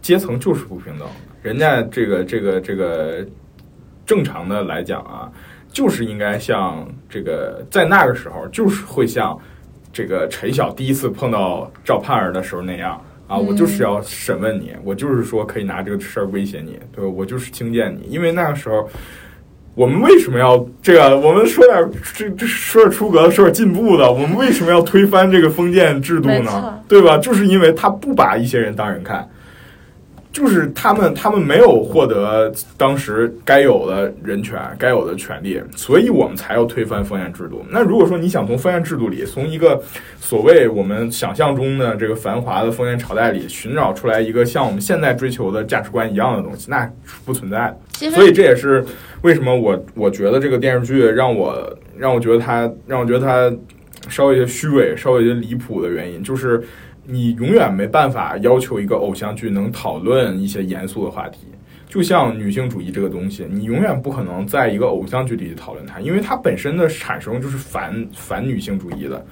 [0.01, 1.07] 阶层就是不平等。
[1.43, 3.25] 人家这个这个这个
[4.05, 5.31] 正常的来讲啊，
[5.73, 9.39] 就是应该像这个在那个时候，就是会像
[9.93, 13.01] 这个陈晓第一次碰到赵盼儿的时候那样。
[13.27, 17.11] 啊，我就是要审问你，我就是说可以拿这个事儿威胁你，对吧？
[17.11, 18.87] 我就是轻贱你，因为那个时候
[19.75, 21.19] 我们为什么要这个？
[21.19, 24.13] 我们说点这这说点出格的，说点进步的。
[24.13, 26.79] 我们为什么要推翻这个封建制度呢？
[26.87, 27.17] 对吧？
[27.17, 29.27] 就是因为他不把一些人当人看，
[30.33, 37.63] 就是他们他们没有获得当时该有的人权、该有的权利，所以我们才要推翻封建制度。
[37.71, 39.81] 那如果说你想从封建制度里，从一个
[40.19, 46.93] 所谓我们想象中的这个繁华的封建朝代里寻找出来一个像我们现在追求的价值观一样的东西，那是
[47.27, 48.11] 不存在的。
[48.11, 48.85] 所以这也是
[49.21, 53.55] 为什么我我觉得这个电视剧让我让我觉得它让我觉得它
[54.09, 56.61] 稍微有些虚伪、稍微有些离谱的原因，就是
[57.05, 61.39] 你永远没办法要求一个偶像剧能讨论一些严肃的话题。
[61.89, 69.23] 就像女性主义这个东西，你永远不可能在一个偶像剧里讨论它，因为它本身的产生就是反反女性主义的。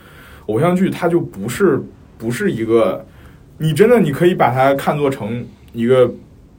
[0.46, 1.80] 偶像剧它就不是
[2.18, 3.02] 不是一个，
[3.56, 6.12] 你真的你可以把它看作成一个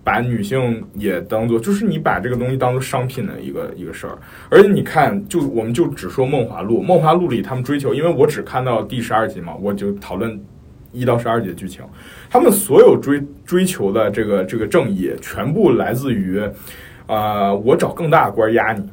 [0.04, 4.18] 把女性也当做，就是你把这个东西当做商品的一个一个事儿。
[4.50, 10.44] 而且你看，就我们就只说《梦华录》，《梦华录》里他们追求，因为我只看到第十二集嘛，我就讨论
[10.92, 11.84] 一到十二集的剧情。
[12.30, 16.42] 他们所有追追求的这个这个正义，全部来自于，
[17.08, 18.84] 啊，我找更大的官压你，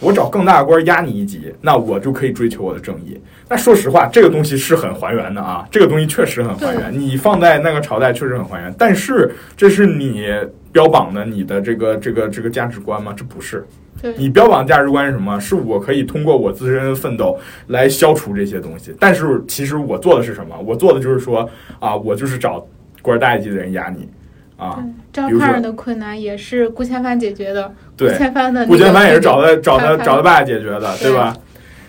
[0.00, 3.20] 我找更大的官压你一级，那我就可以追求我的正义。
[3.48, 6.92] 那说实话，这个东西是很还原的啊，这个东西确实很还原。
[6.92, 10.26] 你放在那个朝代确实很还原，但是这是你
[10.72, 13.12] 标榜的你的这个这个这个价值观吗？
[13.16, 13.66] 这不是。
[14.00, 15.38] 对，你标榜价值观是什么？
[15.40, 18.94] 是我可以通过我自身的奋斗来消除这些东西。
[18.98, 20.56] 但是其实我做的是什么？
[20.64, 21.48] 我做的就是说
[21.78, 22.66] 啊，我就是找
[23.02, 24.08] 官儿大一级的人压你
[24.56, 24.82] 啊。
[25.12, 27.68] 赵比如说盼儿的困难也是顾千帆解决的。
[27.68, 31.36] 顾对，千帆的顾千帆也是找他 找他他找他爸解决的，对吧？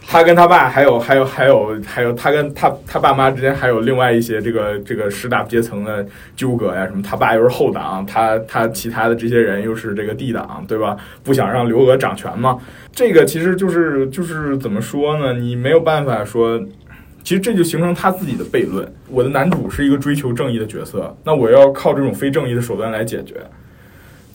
[0.07, 10.97] 他跟他爸还有还有还有还有他跟他他爸妈之间还有另外一些这个这个十大阶层的纠葛呀，什么他爸又是后党，他他其他的这些人又是这个帝党，对吧？
[11.23, 12.57] 不想让刘娥掌权嘛，
[12.91, 15.33] 这个其实就是就是怎么说呢？
[15.33, 16.61] 你没有办法说。
[17.23, 18.91] 其实这就形成他自己的悖论。
[19.07, 23.35] 我的男主是一个追求正义的角色，那我要靠这种非正义的手段来解决。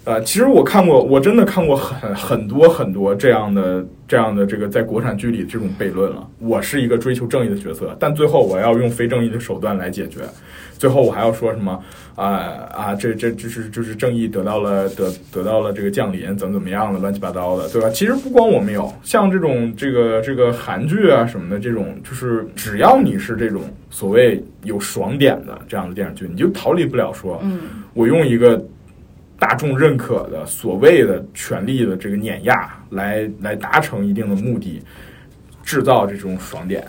[0.07, 6.25] 呃，其实我看过，我真的看过很很多很多这样的这样的这个在国产剧里这种悖论了。
[6.39, 10.21] 我是一个追求正义的角色，但最后我要用非正义的手段来解决。
[10.79, 11.83] 最后我还要说什么
[12.15, 12.25] 啊
[12.73, 17.91] 啊，这这这是就是正义得到了得得到了这个降临，怎么怎么样的乱七八糟的，对吧？
[17.91, 27.59] 其实不光我们有，像这种这个这个韩剧啊什么的这种，就是只要你是这种所谓有爽点的这样的电视剧，你就逃离不了说，嗯，
[27.93, 28.63] 我用一个
[29.39, 32.55] 大众认可的所谓的权力的这个碾压
[32.91, 34.83] 来来达成一定的目的，
[35.63, 36.87] 制造这种爽点。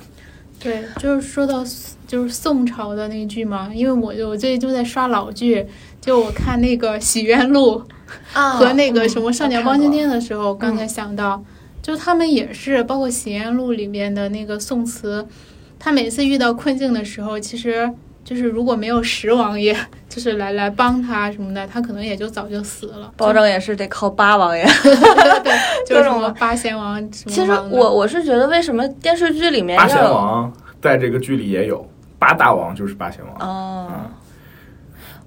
[0.60, 1.64] 对，就是说到
[2.08, 5.66] 就是宋朝的那剧嘛，因为我就我最近就在刷老剧，
[6.02, 7.80] 就我看那个《洗冤录》
[8.34, 11.44] 啊 和那个什么《少年包青天》的，的时候，刚才想到，
[11.82, 15.28] 就他们也是，包括《洗冤录》里面的那个宋词，
[15.78, 17.94] 他每次遇到困境的时候，其实
[18.28, 19.74] 就是如果没有十王爷，
[20.10, 23.10] 就是来来帮他什么的，他可能也就早就死了。
[23.16, 24.66] 包拯也是得靠八王爷。
[24.84, 25.54] 对对，
[25.88, 33.50] 就是什各种么八贤王什么其实我我是觉得，为什么电视剧里面八贤王在这个剧里也有，八大王就是八贤王。
[33.50, 34.12] 哦嗯，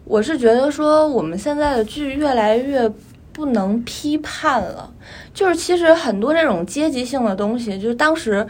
[0.04, 2.86] 我是觉得说我们现在的剧越来越
[3.32, 4.92] 不能批判了，
[5.32, 8.46] 就是其实很多这种阶级性的东西，就是当时。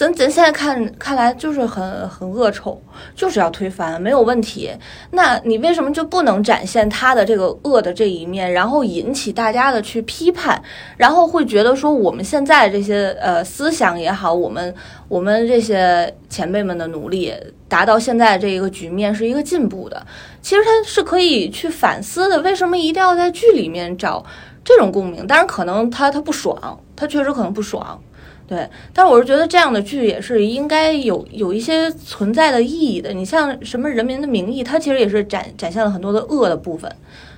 [0.00, 2.80] 咱咱现在看看来就是很很恶臭，
[3.14, 4.70] 就是要推翻，没有问题。
[5.10, 10.62] 那你为什么就不能展现他的这个恶的这一面，然后引起大家的去批判，
[10.96, 14.74] 然后会觉得说我们现在这些呃思想也好，我们
[15.06, 17.34] 我们这些前辈们的努力，
[17.68, 20.06] 达到现在这一个局面是一个进步的。
[20.40, 24.24] 其实他是可以去反思的，为什么一定要在剧里面找
[24.64, 25.26] 这种共鸣？
[25.26, 28.02] 当然，可能他他不爽，他确实可能不爽，
[28.50, 28.68] 对。
[28.92, 33.12] 但我是觉得这样的剧也是应该有有一些存在的意义的。
[33.12, 36.90] 你像什么《人民的名义》，它其实也是展展现了很多的恶的部分，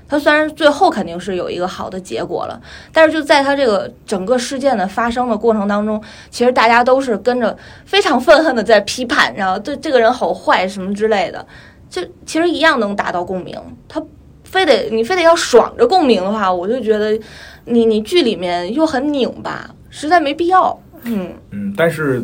[0.08, 2.58] 它虽然最后肯定是有一个好的结果了，
[2.92, 7.54] 但是就在它这个整个事件的发生的过程当中，其实大家都是跟着
[7.84, 11.46] 非常愤恨的在批判，然后对这个人好坏什么之类的，
[11.90, 13.54] 就其实一样能达到共鸣。
[13.86, 14.02] 他
[14.44, 17.18] 非得你非得要爽着共鸣的话，我就觉得
[17.66, 20.78] 你你剧里面又很拧巴，实在没必要。
[21.04, 22.22] 嗯，嗯，但是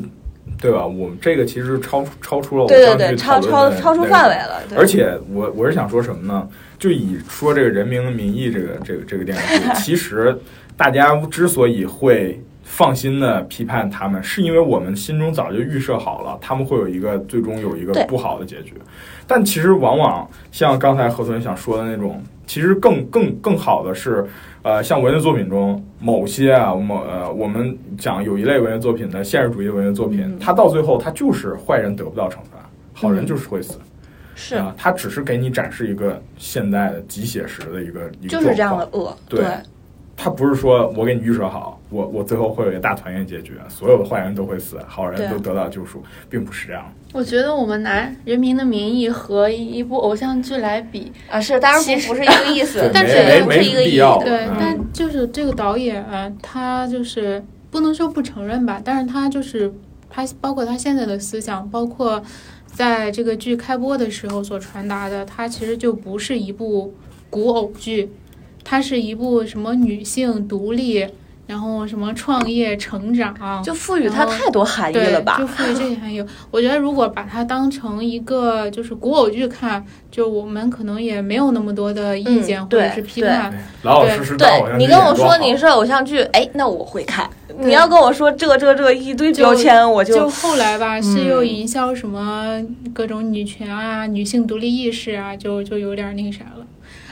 [0.61, 0.87] 对吧？
[0.87, 4.61] 我们这个其实超超出了我对对对，超超超出范围了。
[4.69, 6.49] 对而且我我是想说什么呢？
[6.79, 10.37] 就以说这个《人民的名义》这个这个这个电视剧， 其实
[10.77, 18.75] 大家之所以会放心的批判他们，是因为我们心中早就预设好了，他们会有一个最终有一个不好的结局。
[19.27, 24.25] 但其实往往像刚才何存想说的那种，其实更更更好的是，
[24.69, 33.79] 呃，像文学作品中某些啊，某呃，我们讲有一类文学作品的现实主义的文学作品，嗯它到最后它就是坏人得不到惩罚，好人嗯就是会死。
[34.35, 38.77] 是啊，它只是给你展示一个现代的极写实的一个就是这样。
[38.77, 39.43] 的恶，对
[40.21, 46.93] 它不是说我给你预设好，我我最后会有一个大团圆结局，所有的坏人都会死，好人对都得到救赎，并不是这样。
[47.13, 54.19] 我觉得我们拿《人民的名义》和一部偶像剧来比，啊，是当然不不是一个意思，但是没没不是一个意义必要。
[54.19, 57.41] 对，嗯但就是这个导演、啊，他就是
[57.71, 59.73] 不能说不承认吧，但是他就是
[60.11, 62.21] 他包括他现在的思想，包括
[62.67, 66.93] 在这个剧开播的时候所传达的，他其实就不是一部
[67.31, 68.11] 古偶剧，
[68.69, 71.07] 它是一部什么女性独立，
[71.47, 75.47] 然后什么创业成长，就赋予它太多含义，了吧就？
[75.47, 76.23] 赋予这些含义。
[76.53, 83.51] 我觉得如果把它当成一个就是古偶剧看，就我们可能也没有那么多的意见、或者是批判。
[83.85, 84.37] 老老实实
[84.77, 87.31] 你跟我说你是偶像剧，哎，那我会看。
[87.61, 92.63] 你要跟我说这这这一堆标签，我就就后来吧，是又嗯营销什么
[92.93, 96.67] 各种女权啊、女性独立意识啊，就就有点那个啥了。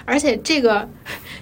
[0.07, 0.89] 而且这个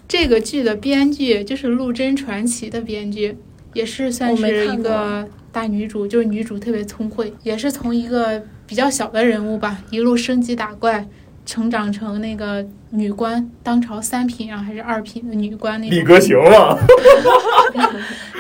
[0.09, 3.37] 这个剧的编剧就是《陆贞传奇》的编剧，
[3.75, 11.07] 也是算是一个大女主，就是女主特别聪慧，也是从一个比较小的人物吧，一路升级打怪，
[11.45, 15.97] 成长成那个女官，当朝三品啊还是二品的女官那种。
[16.01, 16.79] 力哥行了，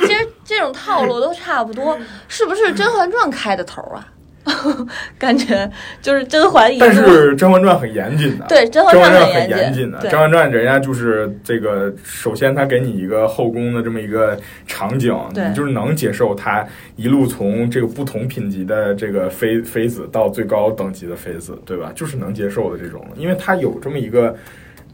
[0.00, 1.98] 其实这种套路都差不多，
[2.28, 4.08] 是不是《甄嬛传》开的头啊？
[5.18, 5.70] 感觉
[6.02, 8.44] 就是甄嬛但是《甄嬛传》很严谨的。
[8.46, 16.66] 对《甄《嬛传》很严严谨的，《甄嬛传》人家就是这个，首先他给你一个后宫的这么一个场景，你就是能接受他
[16.96, 21.90] 一路从这个不同品级的这个妃妃子到最高等级的妃子，对吧？
[21.94, 24.34] 就是能接受的这种，因为他有这么一个。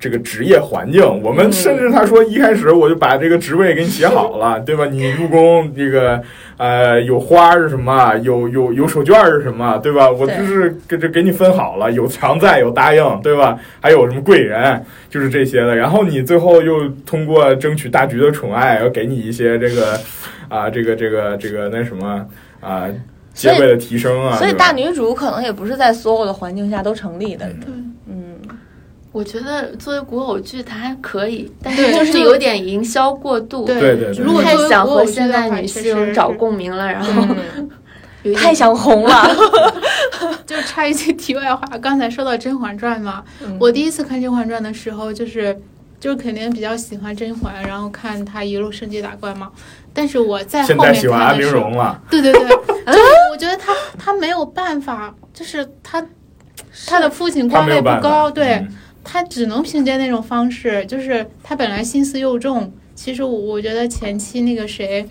[0.00, 4.86] 这个职业环境，我们嗯甚至他说一开始我就把这个职位给你写好了，对吧？
[4.86, 6.20] 你入宫这个
[6.56, 10.10] 呃有花是什么，有有有手绢是什么，对吧？
[10.10, 13.58] 我就是给这给你分好了，有常在有答应，对吧？
[13.78, 15.76] 还有什么贵人，就是这些的。
[15.76, 20.00] 然后你最后又通过争取大局的宠爱，要给你一些这个
[20.48, 22.26] 啊、这个这个这个那什么
[22.60, 22.88] 啊、
[23.34, 24.36] 阶位的提升啊。
[24.38, 27.46] 所以大女主可能也不是在所有的环境下都成立的。
[29.12, 33.80] 我觉得作为古偶剧它还可以，但是就是有点营销过度，对。
[33.80, 37.26] 对如果太想和现代女性找共鸣了，然后
[38.36, 39.28] 太想红了。
[40.46, 43.56] 就插一句题外话，刚才说到《甄嬛传》嘛，嗯。
[43.60, 45.56] 我第一次看《甄嬛传》的时候，就是
[45.98, 49.50] 就是肯定比较喜欢甄嬛，然后看她一路升级打怪嘛。
[49.92, 52.42] 但是我在后面在喜欢安看的时候，陵容了，对对对，
[52.86, 53.00] 就是
[53.32, 56.04] 我觉得她她没有办法，就是她
[56.86, 57.80] 她的父亲官位。
[57.80, 58.68] 不高，对，嗯
[59.02, 62.72] 她只能凭借那种方式，就是他本来心思又重。
[62.94, 65.08] 其实我我觉得前期那个谁，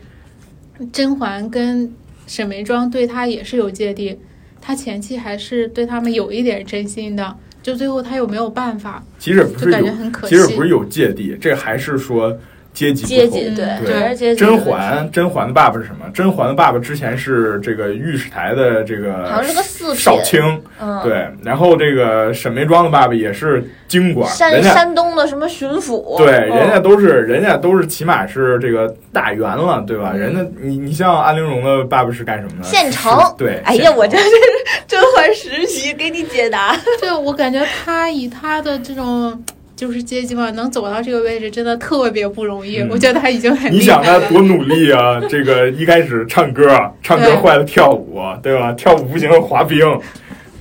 [0.94, 1.92] 甄嬛跟
[2.28, 4.18] 沈眉庄对他也是有芥蒂，
[4.62, 10.36] 他前期还是对他们有一点真心的，就最后他又没有办法，其实不就是感有觉很可惜。
[10.36, 12.38] 其实不是有芥蒂，这还是说
[12.80, 13.32] 阶级不同。
[13.32, 16.06] 阶级对，嗯对阶级甄嬛，甄嬛的爸爸是什么？
[16.14, 20.42] 甄嬛的爸爸之前是这个御史台的这个好像是个四品，少卿，
[20.82, 21.28] 嗯，对。
[21.44, 30.12] 然后这个沈眉庄的爸爸也是京官，山人家山东的什么巡抚，对，嗯人家都是人家都是起码是这个大员了，对吧？
[30.14, 32.64] 嗯人家你你像安陵容的爸爸是干什么的？
[32.64, 34.26] 县城对，哎呀，我这是
[34.88, 36.76] 甄嬛实习给你解答。
[37.02, 39.38] 对我感觉他以他的这种
[39.80, 42.80] 就是阶级嘛，能走到这个位置，真的特别不容易。
[42.82, 44.04] 嗯我觉得他已经很你想。
[44.04, 45.22] 他多努力啊！
[45.30, 46.68] 这个一开始唱歌，
[47.02, 48.74] 唱歌坏了跳舞，对吧？
[48.74, 49.80] 跳舞不行滑冰，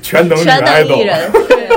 [0.01, 1.01] 全能女全能艺。
[1.01, 1.69] 人， 对，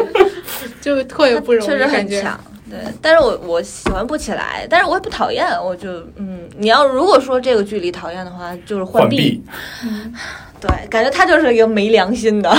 [0.80, 2.08] 就特别不容易，确实很。
[2.08, 2.40] 强。
[2.70, 9.44] 对，但是我我喜欢不起来，但是我也不讨厌，我就嗯，你要如果说这个距离讨厌的话，就是碧，浣碧，
[9.84, 10.14] 嗯，
[10.62, 12.50] 对，感觉他就是一个没良心的，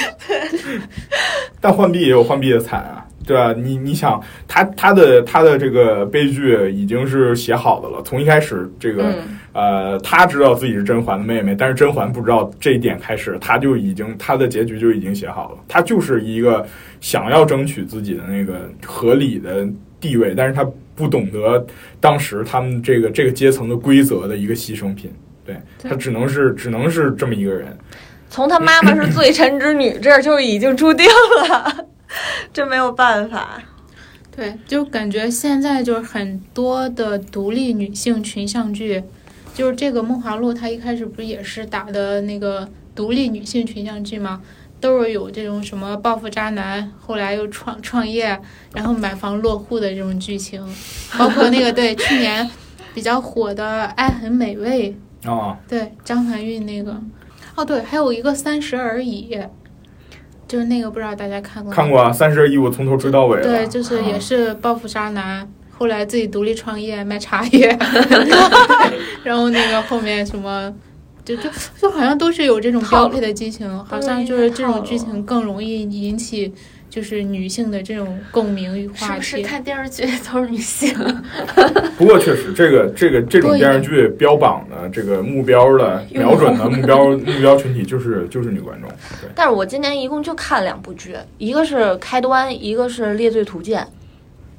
[1.60, 3.52] 但浣碧也有浣碧的惨啊，对吧？
[3.52, 16.66] 你你想，他他的他的这个悲剧已经是写好的了，从一开始这个、嗯呃，他知道自己是甄嬛的妹妹，但是甄嬛不知道这一点开始，他就已经他的结局就已经写好了，他就是一个
[17.00, 19.66] 想要争取自己的那个合理的
[20.00, 21.64] 地位，但是他不懂得
[22.00, 25.10] 当时他们这个这个阶层的规则的一个牺牲品，
[25.44, 27.76] 对对他只能是只能是这么一个人。
[28.28, 31.06] 从他妈妈是罪 臣之女这儿就已经注定
[31.48, 31.86] 了，
[32.52, 33.62] 这没有办法。
[34.34, 39.02] 对，就感觉现在就是很多的独立女性群像剧，
[39.54, 44.40] 就是这个《梦华录》，它一开始不是也是打的那个独立女性群像剧吗？
[44.80, 48.40] 都是有这种什么报复渣男，后来又创创业，
[48.72, 50.66] 然后买房落户的这种剧情，
[51.18, 52.48] 包括那个对去年
[52.94, 53.62] 比较火的
[53.96, 54.96] 《爱很美味》，
[55.30, 56.98] 啊，对张含韵那个，
[57.56, 59.36] 哦对，还有一个《三十而已》，
[60.50, 63.44] 就是那个不知道大家看过没看过啊，《三十而已》，我从头追到尾了。
[63.44, 67.68] 对，就是也啊是报复渣男，后来自己独立创业卖茶叶，
[69.22, 70.74] 然后那个后面什么，
[71.24, 71.48] 就就
[71.80, 76.52] 就好像都是有这种标配的激情，好像就是这种剧情更容易引起
[76.90, 79.16] 就是女性的这种共鸣与是话题。
[79.16, 80.92] 不是看电视剧都是女性？
[81.96, 88.90] 不过确实，这个这个这种电视剧标榜的这个目标的瞄准的目标目标群体就是就是女观众。
[89.22, 93.80] 对，但是我今年一共就看两部剧，一个是《开端》，一个是《猎罪图鉴》。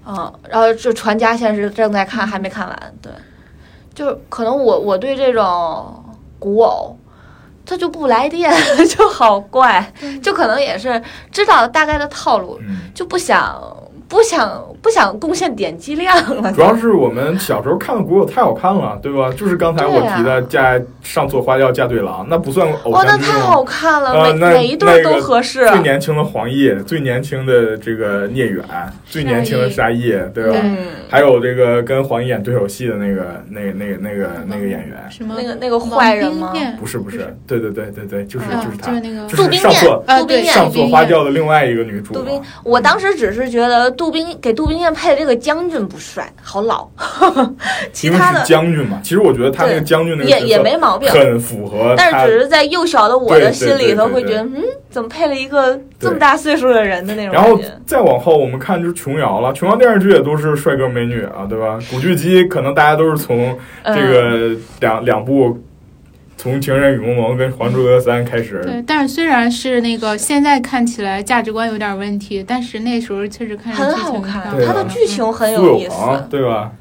[0.07, 2.93] 嗯，然后这《传家》现在是正在看，还没看完。
[3.01, 3.11] 对，
[3.93, 6.03] 就可能我我对这种
[6.39, 6.97] 古偶，
[7.65, 8.51] 它就不来电，
[8.89, 9.91] 就好怪，
[10.21, 11.01] 就可能也是
[11.31, 13.61] 知道大概的套路，嗯，就不想
[14.11, 16.51] 不想不想贡献点击量了。
[16.51, 19.31] 主要是我们小时候看的古偶太好看了，对吧？
[19.37, 23.63] 就是刚才我提的嫁上错花轿嫁对郎，那不算偶哇，那像剧那太好？
[23.63, 25.65] 看了，每呃那每一对儿都合适。
[25.69, 28.65] 最年轻的黄奕，最年轻的这个聂远，
[29.05, 30.57] 最年轻的沙溢，对吧？
[30.61, 30.77] 嗯，
[31.09, 42.19] 还有这个跟黄奕演对手戏的那个、那个、那个、那个、那个演员，什么那个那个坏人吗不是不是，对对对对对，就是啊就是他就是，那个就是杜冰燕上错，啊对杜宾燕，上错花轿的另外一个女主嘛。
[42.19, 46.87] 杜宾，我当时只是觉得杜宾给杜宾燕配的这个将军不帅，好老。
[47.93, 57.59] 其他的将军嘛，其实我觉得他那个将军那个也也没毛病，很符合但是只是在幼小的我的心里头会觉得，嗯，怎么配了一个这么大岁数的人的那种然后？
[57.85, 59.53] 再往后，我们看就是琼瑶了。
[59.53, 61.77] 琼瑶电视剧也都是帅哥美女啊，对吧？
[61.91, 65.55] 古巨基可能大家都是从嗯这个两、两部，
[66.41, 68.63] 从《情人与梦萌》跟《还珠格格三》开始。
[68.63, 76.71] 对，但是虽然是那个现在看起来价值观有点问题，但是那时候确实看着很好看，它的剧情很有有意思，朋，对吧？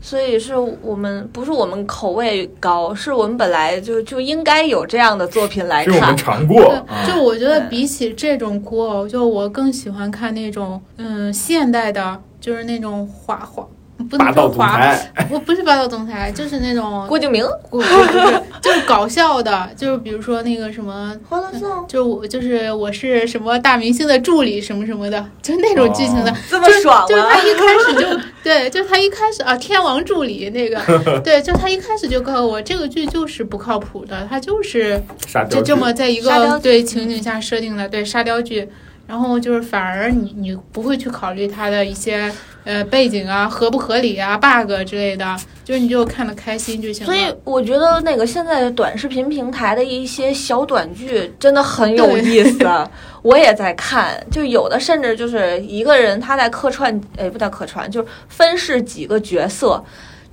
[0.00, 6.16] 所以是我们不是我们口味高，是我们本来就就应该有这样的作品来是我们看。
[6.16, 13.66] 尝过就我觉得比起这种古偶，就我更喜欢看那种嗯现代的，就是那种华华，
[14.10, 21.14] 不霸道能说华，总裁，我不是霸道总裁，就是那种郭敬明、 不不是，就是搞笑的，就是比如说那个什么。
[21.28, 27.38] 欢乐颂就我就是我是什么大明星的助理什么什么的，就那种剧情的，哦这么爽吗就是他？
[27.42, 30.80] 一开始就对，就他一开始啊，天王助理那个，
[31.20, 38.68] 对，就他一开始就告诉我这个剧就是不靠谱的，他就是沙雕就这么在一个对情景下设定的对沙雕剧，
[39.08, 42.30] 然后就是反而你你不会去考虑它的一些
[42.64, 47.12] 呃背景啊合不合理啊 bug 之类的，就是你就看得开心就行了。
[47.12, 52.58] 所以我觉得那个现在的短视频平台的一些小短剧真的很有意思，
[53.22, 54.22] 我也在看。
[54.30, 59.82] 就有的甚至就是一个人他在客串，哎，不叫客串，就是分饰几个角色，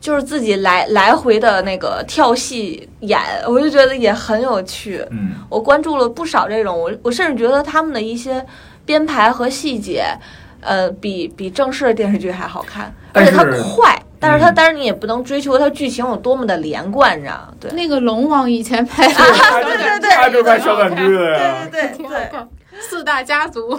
[0.06, 5.04] 就是自己来来回的那个跳戏演，我就觉得也很有趣。
[5.10, 8.46] 嗯，我关注了不少这种，我我甚至觉得他们的一些
[8.86, 10.06] 编排和细节，
[10.62, 13.44] 呃，比比正式的电视剧还好看，而且它
[13.74, 17.52] 快，但是它嗯但是你也不能追求它剧情有多么的连贯，你知道？
[17.60, 17.72] 对。
[17.72, 19.14] 那个龙王以前拍的
[19.66, 21.68] 对对对他就拍小短剧的呀。
[21.72, 22.30] 对对对，
[22.80, 23.76] 四大家族。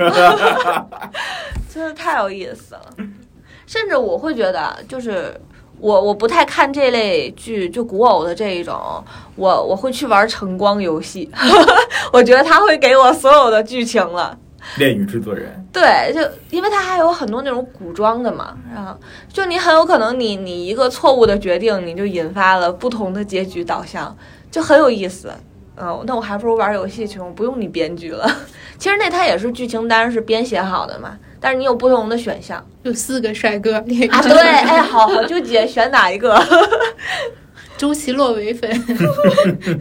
[1.72, 2.80] 真 的 太有意思了。
[3.64, 5.34] 甚至我会觉得，就是
[5.78, 9.04] 我我不太看这类剧，就古偶的这一种，
[9.34, 11.30] 我我会去玩橙光游戏，
[12.12, 14.38] 我觉得他会给我所有的剧情了。
[14.78, 16.20] 恋与制作人，对，就
[16.50, 18.98] 因为他还有很多那种古装的嘛，然后
[19.32, 24.16] 就你很有可能你你一个错误的决定，你就引发了不同的结局导向，
[24.50, 25.30] 就很有意思。
[25.76, 28.28] 嗯，那我还不如玩游戏去，我不用你编剧了。
[28.76, 33.76] 其实那它也是剧情单是编写好的嘛，但是你有不同的选项有四个帅哥，
[34.10, 34.22] 啊。
[34.22, 36.40] 对，哎，好好纠结选哪一个
[37.76, 38.70] 周奇洛为粉。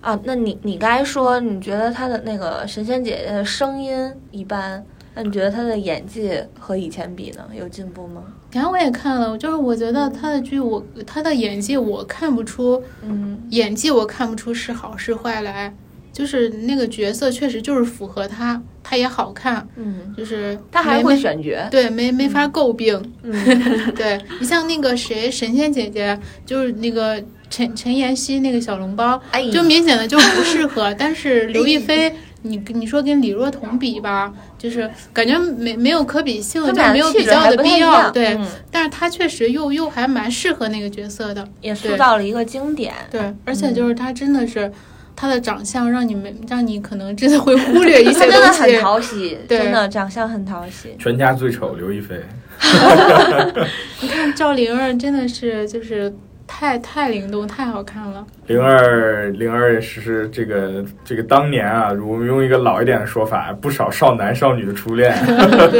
[0.00, 0.18] 啊？
[0.24, 4.84] 那你你刚才说你觉得他的那个神仙姐姐的声音一般，
[5.14, 8.22] 那你觉得他的演技和以前比呢，有进步吗？
[8.50, 15.74] 以前我也看了，就是我觉得他的剧我他的演技我看不出嗯演技我看不出是好是坏来，
[16.14, 21.50] 就是那个角色确实就是符合他，他也好看，嗯，就是他还会选角。
[21.72, 23.02] 对没没法诟病。
[23.24, 23.32] 嗯，
[23.96, 30.94] 对你像那个谁神仙姐姐，就是那个陈陈妍希那个小笼包，哎，就明显的就不适合。
[30.96, 38.08] 但是 刘亦菲，你你说跟李若彤比吧，就是感觉没没有可比性，就没有比较的必要。
[38.12, 41.44] 对，嗯但是她确实又又还蛮适合那个角色的。
[41.60, 42.94] 也塑造了一个经典。
[43.10, 44.70] 对，而且就是她真的是。
[45.16, 50.94] 她的长相让你们让你可能真的会忽略一些他 真的很，讨喜，真的长相很讨喜。
[50.98, 52.20] 全家最丑刘亦菲，
[54.00, 56.12] 你看赵灵儿真的是就是
[56.46, 58.26] 太太灵动，太好看了。
[58.48, 65.16] 灵儿灵儿也是是这个这个当年啊，我们用一个老一点的说法，不少少男少女的初恋。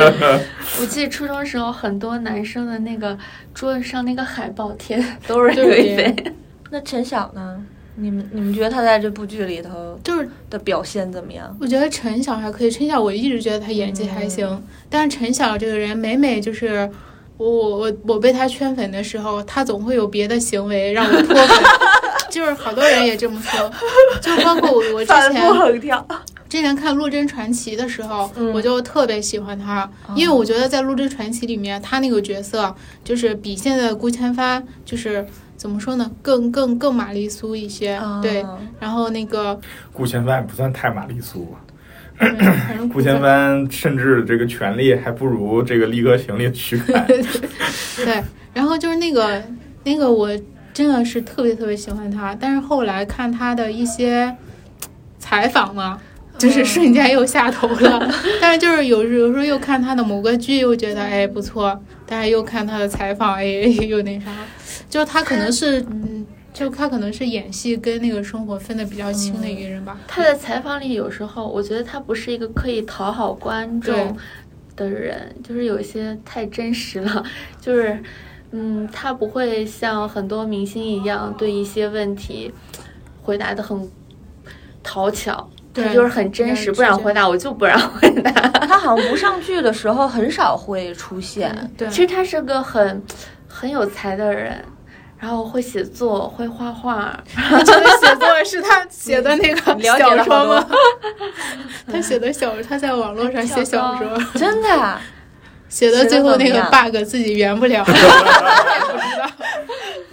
[0.80, 3.16] 我记得初中时候很多男生的那个
[3.52, 6.14] 桌子上那个海报贴都是刘亦菲。
[6.70, 7.62] 那陈晓呢？
[7.96, 11.56] 你们你们觉得他在这部剧里头就是的表现怎么样？
[11.60, 16.90] 我觉得陈晓还可以，陈晓我一直觉得他演技还行，但是陈晓这个人每每就是
[17.36, 21.48] 我我我我被他圈粉的时候，他总会有别的行为让我脱粉，
[22.30, 23.70] 就是好多人也这么说，
[24.20, 26.06] 就包括我我之前横跳。
[26.48, 28.52] 之前看《陆贞传奇》的时候，嗯。
[28.52, 32.72] 我就特别喜欢他，因为我觉得在《陆贞传奇》里面，他那个角色
[33.02, 35.26] 就是比现在的顾千帆就是
[35.64, 38.44] 怎么说呢，更更更玛丽苏一些，对。
[38.78, 39.58] 然后那个，
[39.94, 42.28] 顾千帆也不算太玛丽苏吧，
[42.92, 47.06] 顾千帆甚至这个权力还不如这个《力哥行》里的徐凯。
[47.96, 49.42] 对，然后就是那个
[49.84, 50.28] 那个，我
[50.74, 54.36] 真的是特别特别喜欢他，但是后来看他的一些
[55.18, 55.98] 采访嘛，
[56.36, 58.12] 就是瞬间又下头了。
[58.38, 64.26] 但是就是有时有时候又看他的某个剧，又觉得哎不错，但是又看他的采访，哎又那啥，
[64.94, 66.26] 就他可能是嗯。
[66.52, 69.98] 就他可能是演戏跟那个生活分得比较清的一个人吧。
[70.06, 74.16] 他在采访里有时候，我觉得他不是一个刻意讨好观众
[74.76, 77.24] 的人，就是有一些太真实了，
[77.60, 78.00] 就是。
[78.56, 82.54] 嗯，他不会像很多明星一样对一些问题
[83.20, 83.90] 回答的很
[84.80, 88.30] 讨巧，他就是很真实，不让回答我就不让回答。
[88.30, 91.68] 他好像不上剧的时候很少会出现。
[91.76, 93.02] 对，其实他是个很
[93.48, 94.64] 很有才的人，
[95.24, 97.18] 然后会写作，会画画。
[97.64, 100.66] 这 个写作是他写的那个小说吗？
[101.90, 105.00] 他写的小说，他在网络上写小说， 真的、啊。
[105.66, 107.82] 写的最后那个 bug 自己圆不了，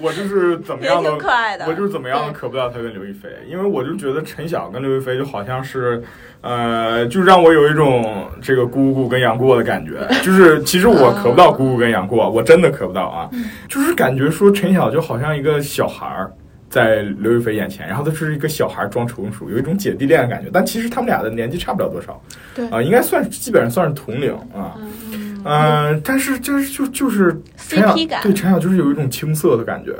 [0.02, 6.02] 我就是怎么样的，可爱的，我就是怎么样都可不到他跟刘亦菲，因为我就觉得陈晓跟刘亦菲就好像是，
[6.41, 13.30] 呃，就让我有一种这个姑姑跟杨过的感觉，就是其实我可不到姑姑跟杨过，我真的可不到啊，
[13.68, 16.32] 就是感觉说陈晓就好像一个小孩儿。
[16.72, 20.49] 在刘亦菲眼前，然后他是一个小孩装成熟，有一种姐弟恋的感觉。
[20.54, 22.22] 但其实他们俩的年纪差不了多少，
[22.56, 24.80] 对啊、呃，应该算基本上算是同龄啊。
[24.80, 29.92] 嗯、呃，但是就是就就是陈晓对陈晓就是有一种青涩的感觉，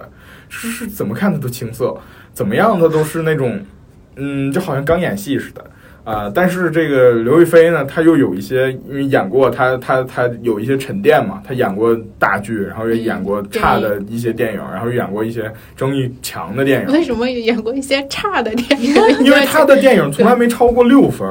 [0.50, 1.96] 就是怎么看他都青涩，
[2.34, 3.60] 怎么样他都是那种，
[4.16, 5.64] 嗯，就好像刚演戏似的。
[6.04, 16.92] 啊、呃，但是这个刘亦菲呢，她又有一些，因为演过她她她有一些沉淀嘛，她演过大剧，然后也演过差的一些电影，嗯、然后演过一些争议强的电影。
[16.92, 18.96] 为什么演过一些差的电影？
[19.24, 21.28] 因为她 的电影从来没超过六分。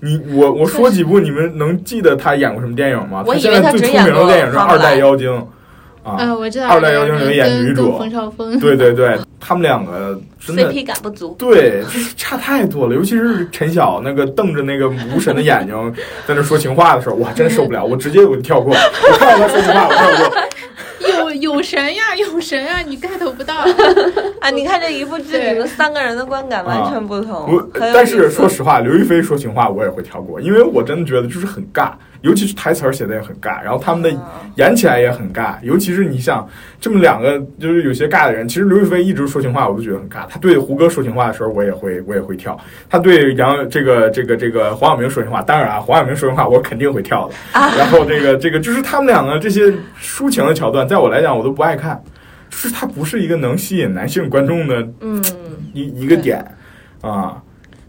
[0.00, 3.22] 你我我说几部，你们能记得他演过什么电影吗？
[3.26, 5.30] 他现在最出名的电影是《二代妖精》。
[6.02, 6.66] 啊，嗯，我知道。
[6.66, 8.56] 二代妖精里面演女主，冯绍峰。
[8.58, 11.36] 对对对， 他们两个真的 CP 感不足。
[11.38, 12.94] 对，就是差太多了。
[12.94, 15.94] 尤其是陈晓那个瞪着那个无神的眼睛
[16.26, 18.74] 在那说情话的时候，我还真受不了，我直接我就跳过。
[18.74, 21.29] 我看到他说情话，我跳过。
[21.40, 23.54] 有有神呀，有神呀，你 get 不到
[24.40, 24.50] 啊！
[24.50, 27.52] 你看这一部剧，你们三个人的观感完全不同。
[27.52, 31.90] 我但是说实话，刘亦菲说情话我也会跳过，因为我真的觉得就是很尬。
[32.22, 34.20] 尤其是台词儿写的也很尬，然后他们的
[34.56, 35.54] 演起来也很尬。
[35.62, 36.46] 尤其是你想
[36.78, 40.26] 这么两个就是有些尬的人，其实刘亦菲一直说情话，我都觉得很尬。
[40.28, 42.58] 她对胡歌说情话的时候，我也会我也会跳。
[42.90, 47.34] 他对杨这个这个这个黄晓明说情话，当然啊，黄晓明说情话我肯定会跳的。
[47.54, 52.02] 然后这个这个就是他们两个这些抒情的桥段，在我来讲我都不爱看，
[52.48, 55.22] 就是它不是一个能吸引男性观众的嗯
[55.72, 56.44] 一一个点
[57.00, 57.42] 啊。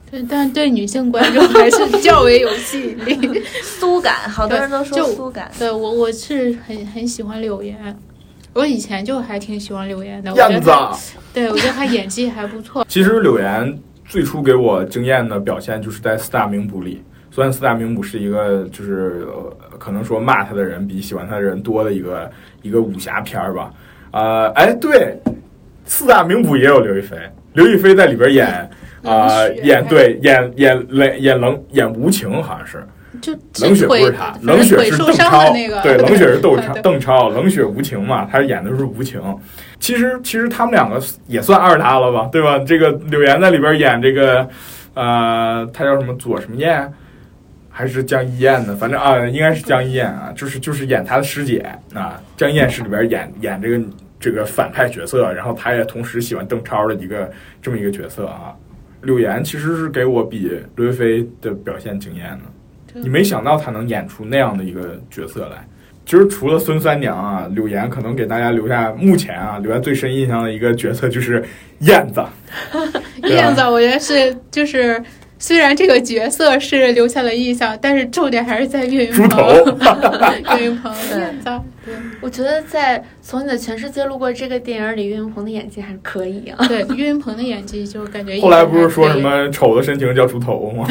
[0.09, 3.41] 对，但对女性观众还是较为有吸引力。
[3.63, 5.49] 苏感，好多人都说苏感。
[5.57, 7.97] 对我，我是很很喜欢柳岩，
[8.51, 10.29] 我以前就还挺喜欢柳岩的。
[10.33, 10.69] 燕子，
[11.33, 12.85] 对我觉得她演技还不错。
[12.89, 17.01] 其实柳岩最初给我惊艳的表现就是在《四大名捕》里，
[17.32, 22.29] 虽然四大名捕是一个就是、呃、可能说骂他的人比喜欢他的人多的一个
[22.61, 23.71] 一个武侠片儿吧。
[24.11, 25.17] 呃，哎，对，
[25.86, 27.17] 四大名捕也有刘亦菲，
[27.53, 28.47] 刘亦菲在里边演
[29.03, 32.86] 啊、呃演对演演演演冷演无情，好像是。
[33.21, 39.21] 就冷血不是他，冷血是邓超，那个，对，冷血是 邓超，邓超，冷血无情嘛，他演的是无情。
[39.79, 42.57] 其实其实他们两个也算二搭了吧，对吧？
[42.59, 44.47] 这个柳岩在里边演这个，
[44.93, 46.91] 呃，他叫什么左什么燕，
[47.74, 48.76] 还是江一燕呢？
[48.76, 52.22] 反正啊，应该是江一燕啊，就是就是演她的师姐啊。
[52.36, 53.82] 江一燕是里边演演这个
[54.19, 58.53] 这个反派角色，然后她也同时喜欢邓超的一个这么一个角色啊。
[59.01, 62.99] 柳岩其实是给我比刘亦菲的表现惊艳的。
[62.99, 65.65] 你没想到她能演出那样的一个角色来。
[66.05, 71.41] 其实除了孙三娘啊，柳岩可能给大家留下目前啊留下最深印象的一个角色就是
[71.80, 72.22] 燕子。
[73.24, 75.01] 燕子，我觉得是就是。
[75.41, 79.55] 虽然这个角色是留下了印象，但是重点还是在岳云鹏。
[80.59, 86.67] 岳云鹏，对我觉得在《从你的全世界路过》这个电影里，岳云鹏的演技还是可以啊。
[86.67, 88.39] 对，岳云鹏的演技就感觉。
[88.39, 90.87] 后来不是说什么丑的深情叫猪头吗？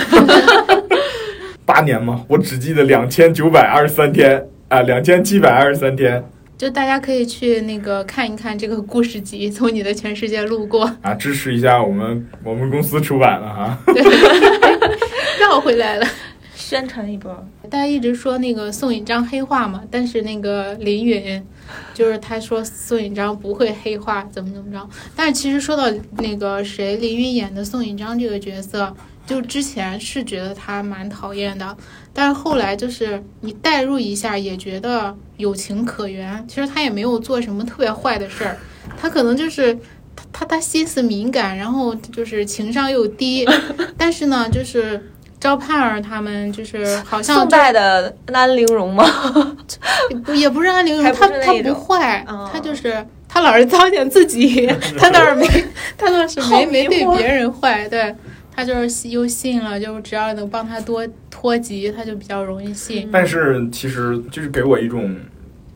[1.64, 6.24] 八年嘛，我只记得两千九百二十三天啊，两千七百二十三天。
[6.61, 13.78] 就大家可以去那个看一看这个故事集，从你的全世界路过 啊，支持一下我们我们公司出版了哈。
[13.86, 14.02] 对，
[15.40, 16.06] 绕回来了，
[16.54, 17.34] 宣传一波。
[17.70, 21.42] 大家一直说那个宋引章黑化嘛，但是那个林允，
[21.94, 24.86] 就是他说宋引章不会黑化，怎么怎么着。
[25.16, 28.94] 但是其实说到那个谁，林允演的宋引章这个角色。
[29.31, 31.76] 就之前是觉得他蛮讨厌的，
[32.12, 36.45] 但是后来就是你代入一下，也觉得有情可原。
[36.49, 38.59] 其实他也没有做什么特别坏的事儿，
[39.01, 39.72] 他可能就是
[40.16, 43.47] 他他他心思敏感，然后就是情商又低，
[43.97, 45.01] 但是呢，就是
[45.39, 49.05] 赵盼儿他们就是好像宋代的安陵容吗？
[50.26, 54.66] 不也不是安陵容，他他不坏，哦他就是他老是糟践自己，
[54.99, 55.47] 他倒是没
[55.97, 58.12] 他倒是没没对别人坏，对。
[58.55, 63.09] 他就是又信了，就只要能帮他多脱籍，他就比较容易信。
[63.12, 65.16] 但是其实就是给我一种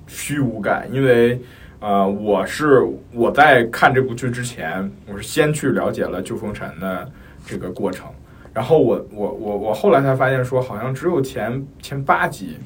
[0.06, 1.40] 虚无感，因为
[1.80, 2.80] 呃，我是
[3.12, 7.10] 我在看这部剧之前，我是先去了解了旧风尘的
[7.46, 8.06] 这个过程，
[8.52, 12.56] 然后我我我我后来才发现说，好像只有前前八集，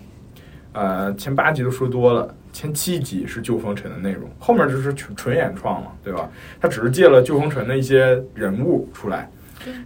[0.72, 2.34] 呃，前八集都说多了。
[2.50, 6.28] 前七集是旧风尘的内容，后面就是纯纯原创嘛，对吧？
[6.59, 9.30] 他只是借了旧风尘的一些人物出来，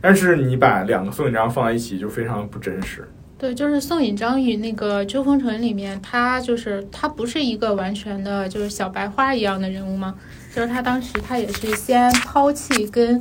[0.01, 3.09] 但是你把两个宋引章放在一起，就非常不真实。
[3.39, 10.15] 对，就是宋引章与那个秋风尘里面，他就是他不是一个完全的，就是小白花一样的人物吗？
[10.55, 13.21] 就是他当时他也是先抛弃跟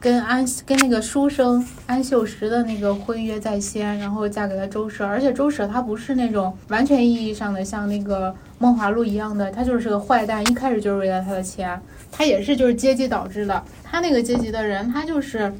[0.00, 11.80] 跟安跟那个书生安秀实的那个婚约在先，然后嫁给了周舍，而且周舍他不是那种完全意义上的像那个梦华录一样的，他就是个坏蛋，一开始就是为了他的钱，
[12.10, 15.52] 他也是就是阶级导致的，他那个阶级的人，他就是。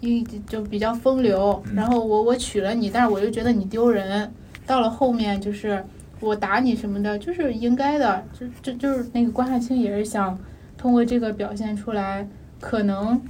[0.00, 4.32] 一就比较风流，然后我我娶了你，但是我又觉得你丢人。
[4.66, 5.82] 到了后面就是
[6.20, 8.22] 我打你什么的，就是应该的。
[8.32, 10.38] 就就就是那个关汉卿也是想
[10.76, 12.28] 通过这个表现出来，
[12.60, 13.20] 可能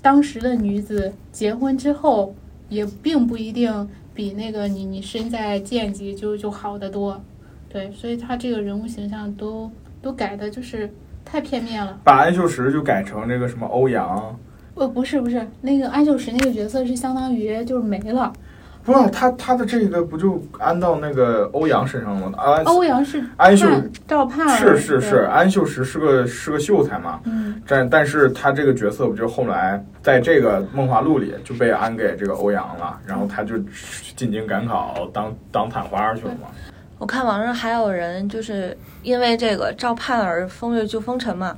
[0.00, 2.34] 当时的女子结婚之后
[2.68, 7.18] 也并不一定比那个你你身在贱籍就就好得多。
[7.68, 9.70] 对，所以他这个人物形象都
[10.02, 10.92] 都改的就是
[11.24, 11.98] 太片面了。
[12.04, 14.38] 把安秀实就改成这个什么欧阳。
[14.74, 18.32] 呃，不是不是，那个安秀实那个角色是相当于就是没了。
[18.84, 22.36] 不是他他的这个不就安到那个欧阳身上了吗？
[22.36, 23.64] 安欧阳是安秀
[24.08, 27.20] 赵盼儿，是是是，安秀实是个是个秀才嘛。
[27.24, 27.62] 嗯。
[27.64, 33.56] 但但是他这个角色不就后来在这个《梦华录》里就被安给这个欧阳了，然后他就
[34.16, 36.48] 进京赶考当当探花去了嘛。
[36.98, 41.56] 我看网上还有人就是因为这个赵盼儿风月就风尘嘛。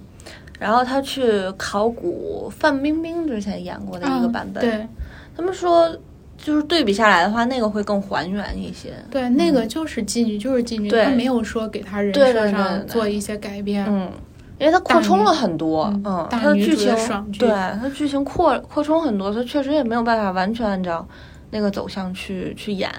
[0.58, 1.22] 然后他去
[1.56, 4.88] 考古范冰冰之前演过的一个版本，嗯、对，
[5.36, 5.94] 他们说
[6.38, 8.92] 就是对比下来的话，那个会更还原一些。
[9.10, 13.84] 对，那个就是妓女，就是妓女，对他没有说给他人设上做一些改变。
[13.88, 14.10] 嗯，
[14.58, 16.94] 因为他扩充了很多，嗯，他的剧情
[17.38, 21.06] 对他剧情扩扩充很多，他确实也没有办法完全按照
[21.50, 22.90] 那个走向去去演。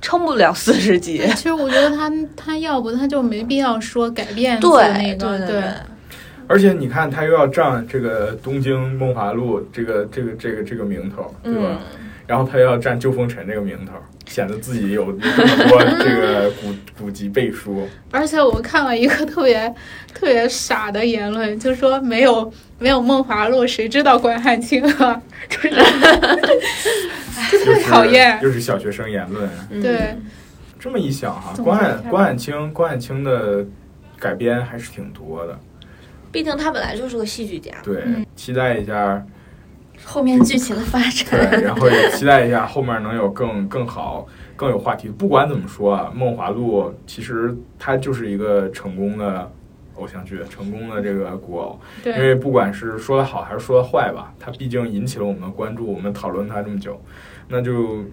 [0.00, 1.22] 撑不了四十集。
[1.36, 5.62] 其实我觉得他他要不他就没必要说改变对那个对对。
[6.52, 11.60] 而且你看，他又要占这个《东京梦华录》这个这个这个这个名头，对吧？
[11.64, 11.78] 嗯、
[12.26, 13.94] 然后他要占旧风尘这个名头，
[14.28, 17.88] 显得自己有有这么多这个古古籍背书。
[18.10, 19.74] 而且我看了一个特别
[20.12, 25.22] 特别傻的言论，就说没有没有梦华录，谁知道关汉卿啊？
[25.48, 25.70] 就是
[27.50, 28.38] 就特别讨厌。
[28.42, 29.48] 又是小学生言论。
[29.80, 30.18] 对，
[30.78, 33.64] 这么一想哈，总关关汉卿关汉卿的
[34.18, 35.58] 改编还是挺多的。
[36.32, 37.70] 毕竟他本来就是个戏剧家。
[37.84, 39.24] 对，嗯期待一下。
[40.04, 41.30] 后面剧情的发展。
[41.30, 44.26] 对，然后也期待一下后面能有更更好、
[44.56, 45.08] 更有话题。
[45.08, 49.48] 不管怎么说啊，《梦华录》其实它就是一个成功的
[49.94, 51.78] 偶像剧，成功的这个古偶。
[52.04, 57.00] 因，为不管是说的好还是说的坏吧，它毕竟引起了我们的关注，我们讨论它这么久，
[57.46, 58.04] 那就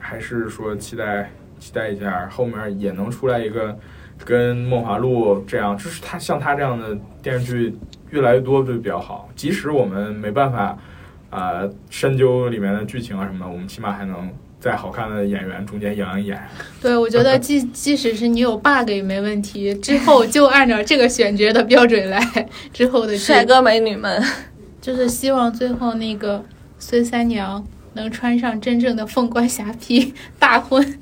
[0.00, 1.30] 还是说期待
[1.60, 3.78] 期待一下后面也能出来一个
[4.24, 7.76] 跟《梦华录》这样，就是他像他这样的电视剧
[8.10, 9.28] 越来越多就比较好。
[9.34, 10.78] 即使我们没办法
[11.30, 16.40] 啊、深究里面的剧情啊什么的，我们起码还能在好看的演员中间养一演。
[16.82, 22.20] 对，我觉得即即 使是你有 bug 也没问题，之后就按照这个选角的标准来，
[22.72, 24.22] 之后的帅哥美女们，
[24.80, 26.44] 就是希望最后那个
[26.78, 27.64] 孙三娘
[27.94, 30.98] 能穿上真正的凤冠霞帔大婚，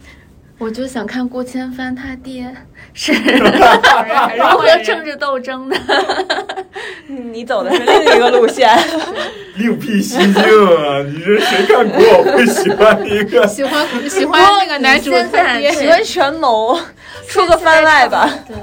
[0.59, 2.55] 我就想看顾千帆他爹
[2.95, 5.77] 是还是如何政治斗争的。
[7.07, 8.69] 你走的是另一个路线。
[9.57, 11.03] 另辟蹊径啊！
[11.05, 13.47] 你这谁看古偶会喜欢一个？
[13.49, 16.79] 喜欢喜欢那个男主喜欢权谋，
[17.29, 18.31] 出个番外吧。
[18.47, 18.57] 对，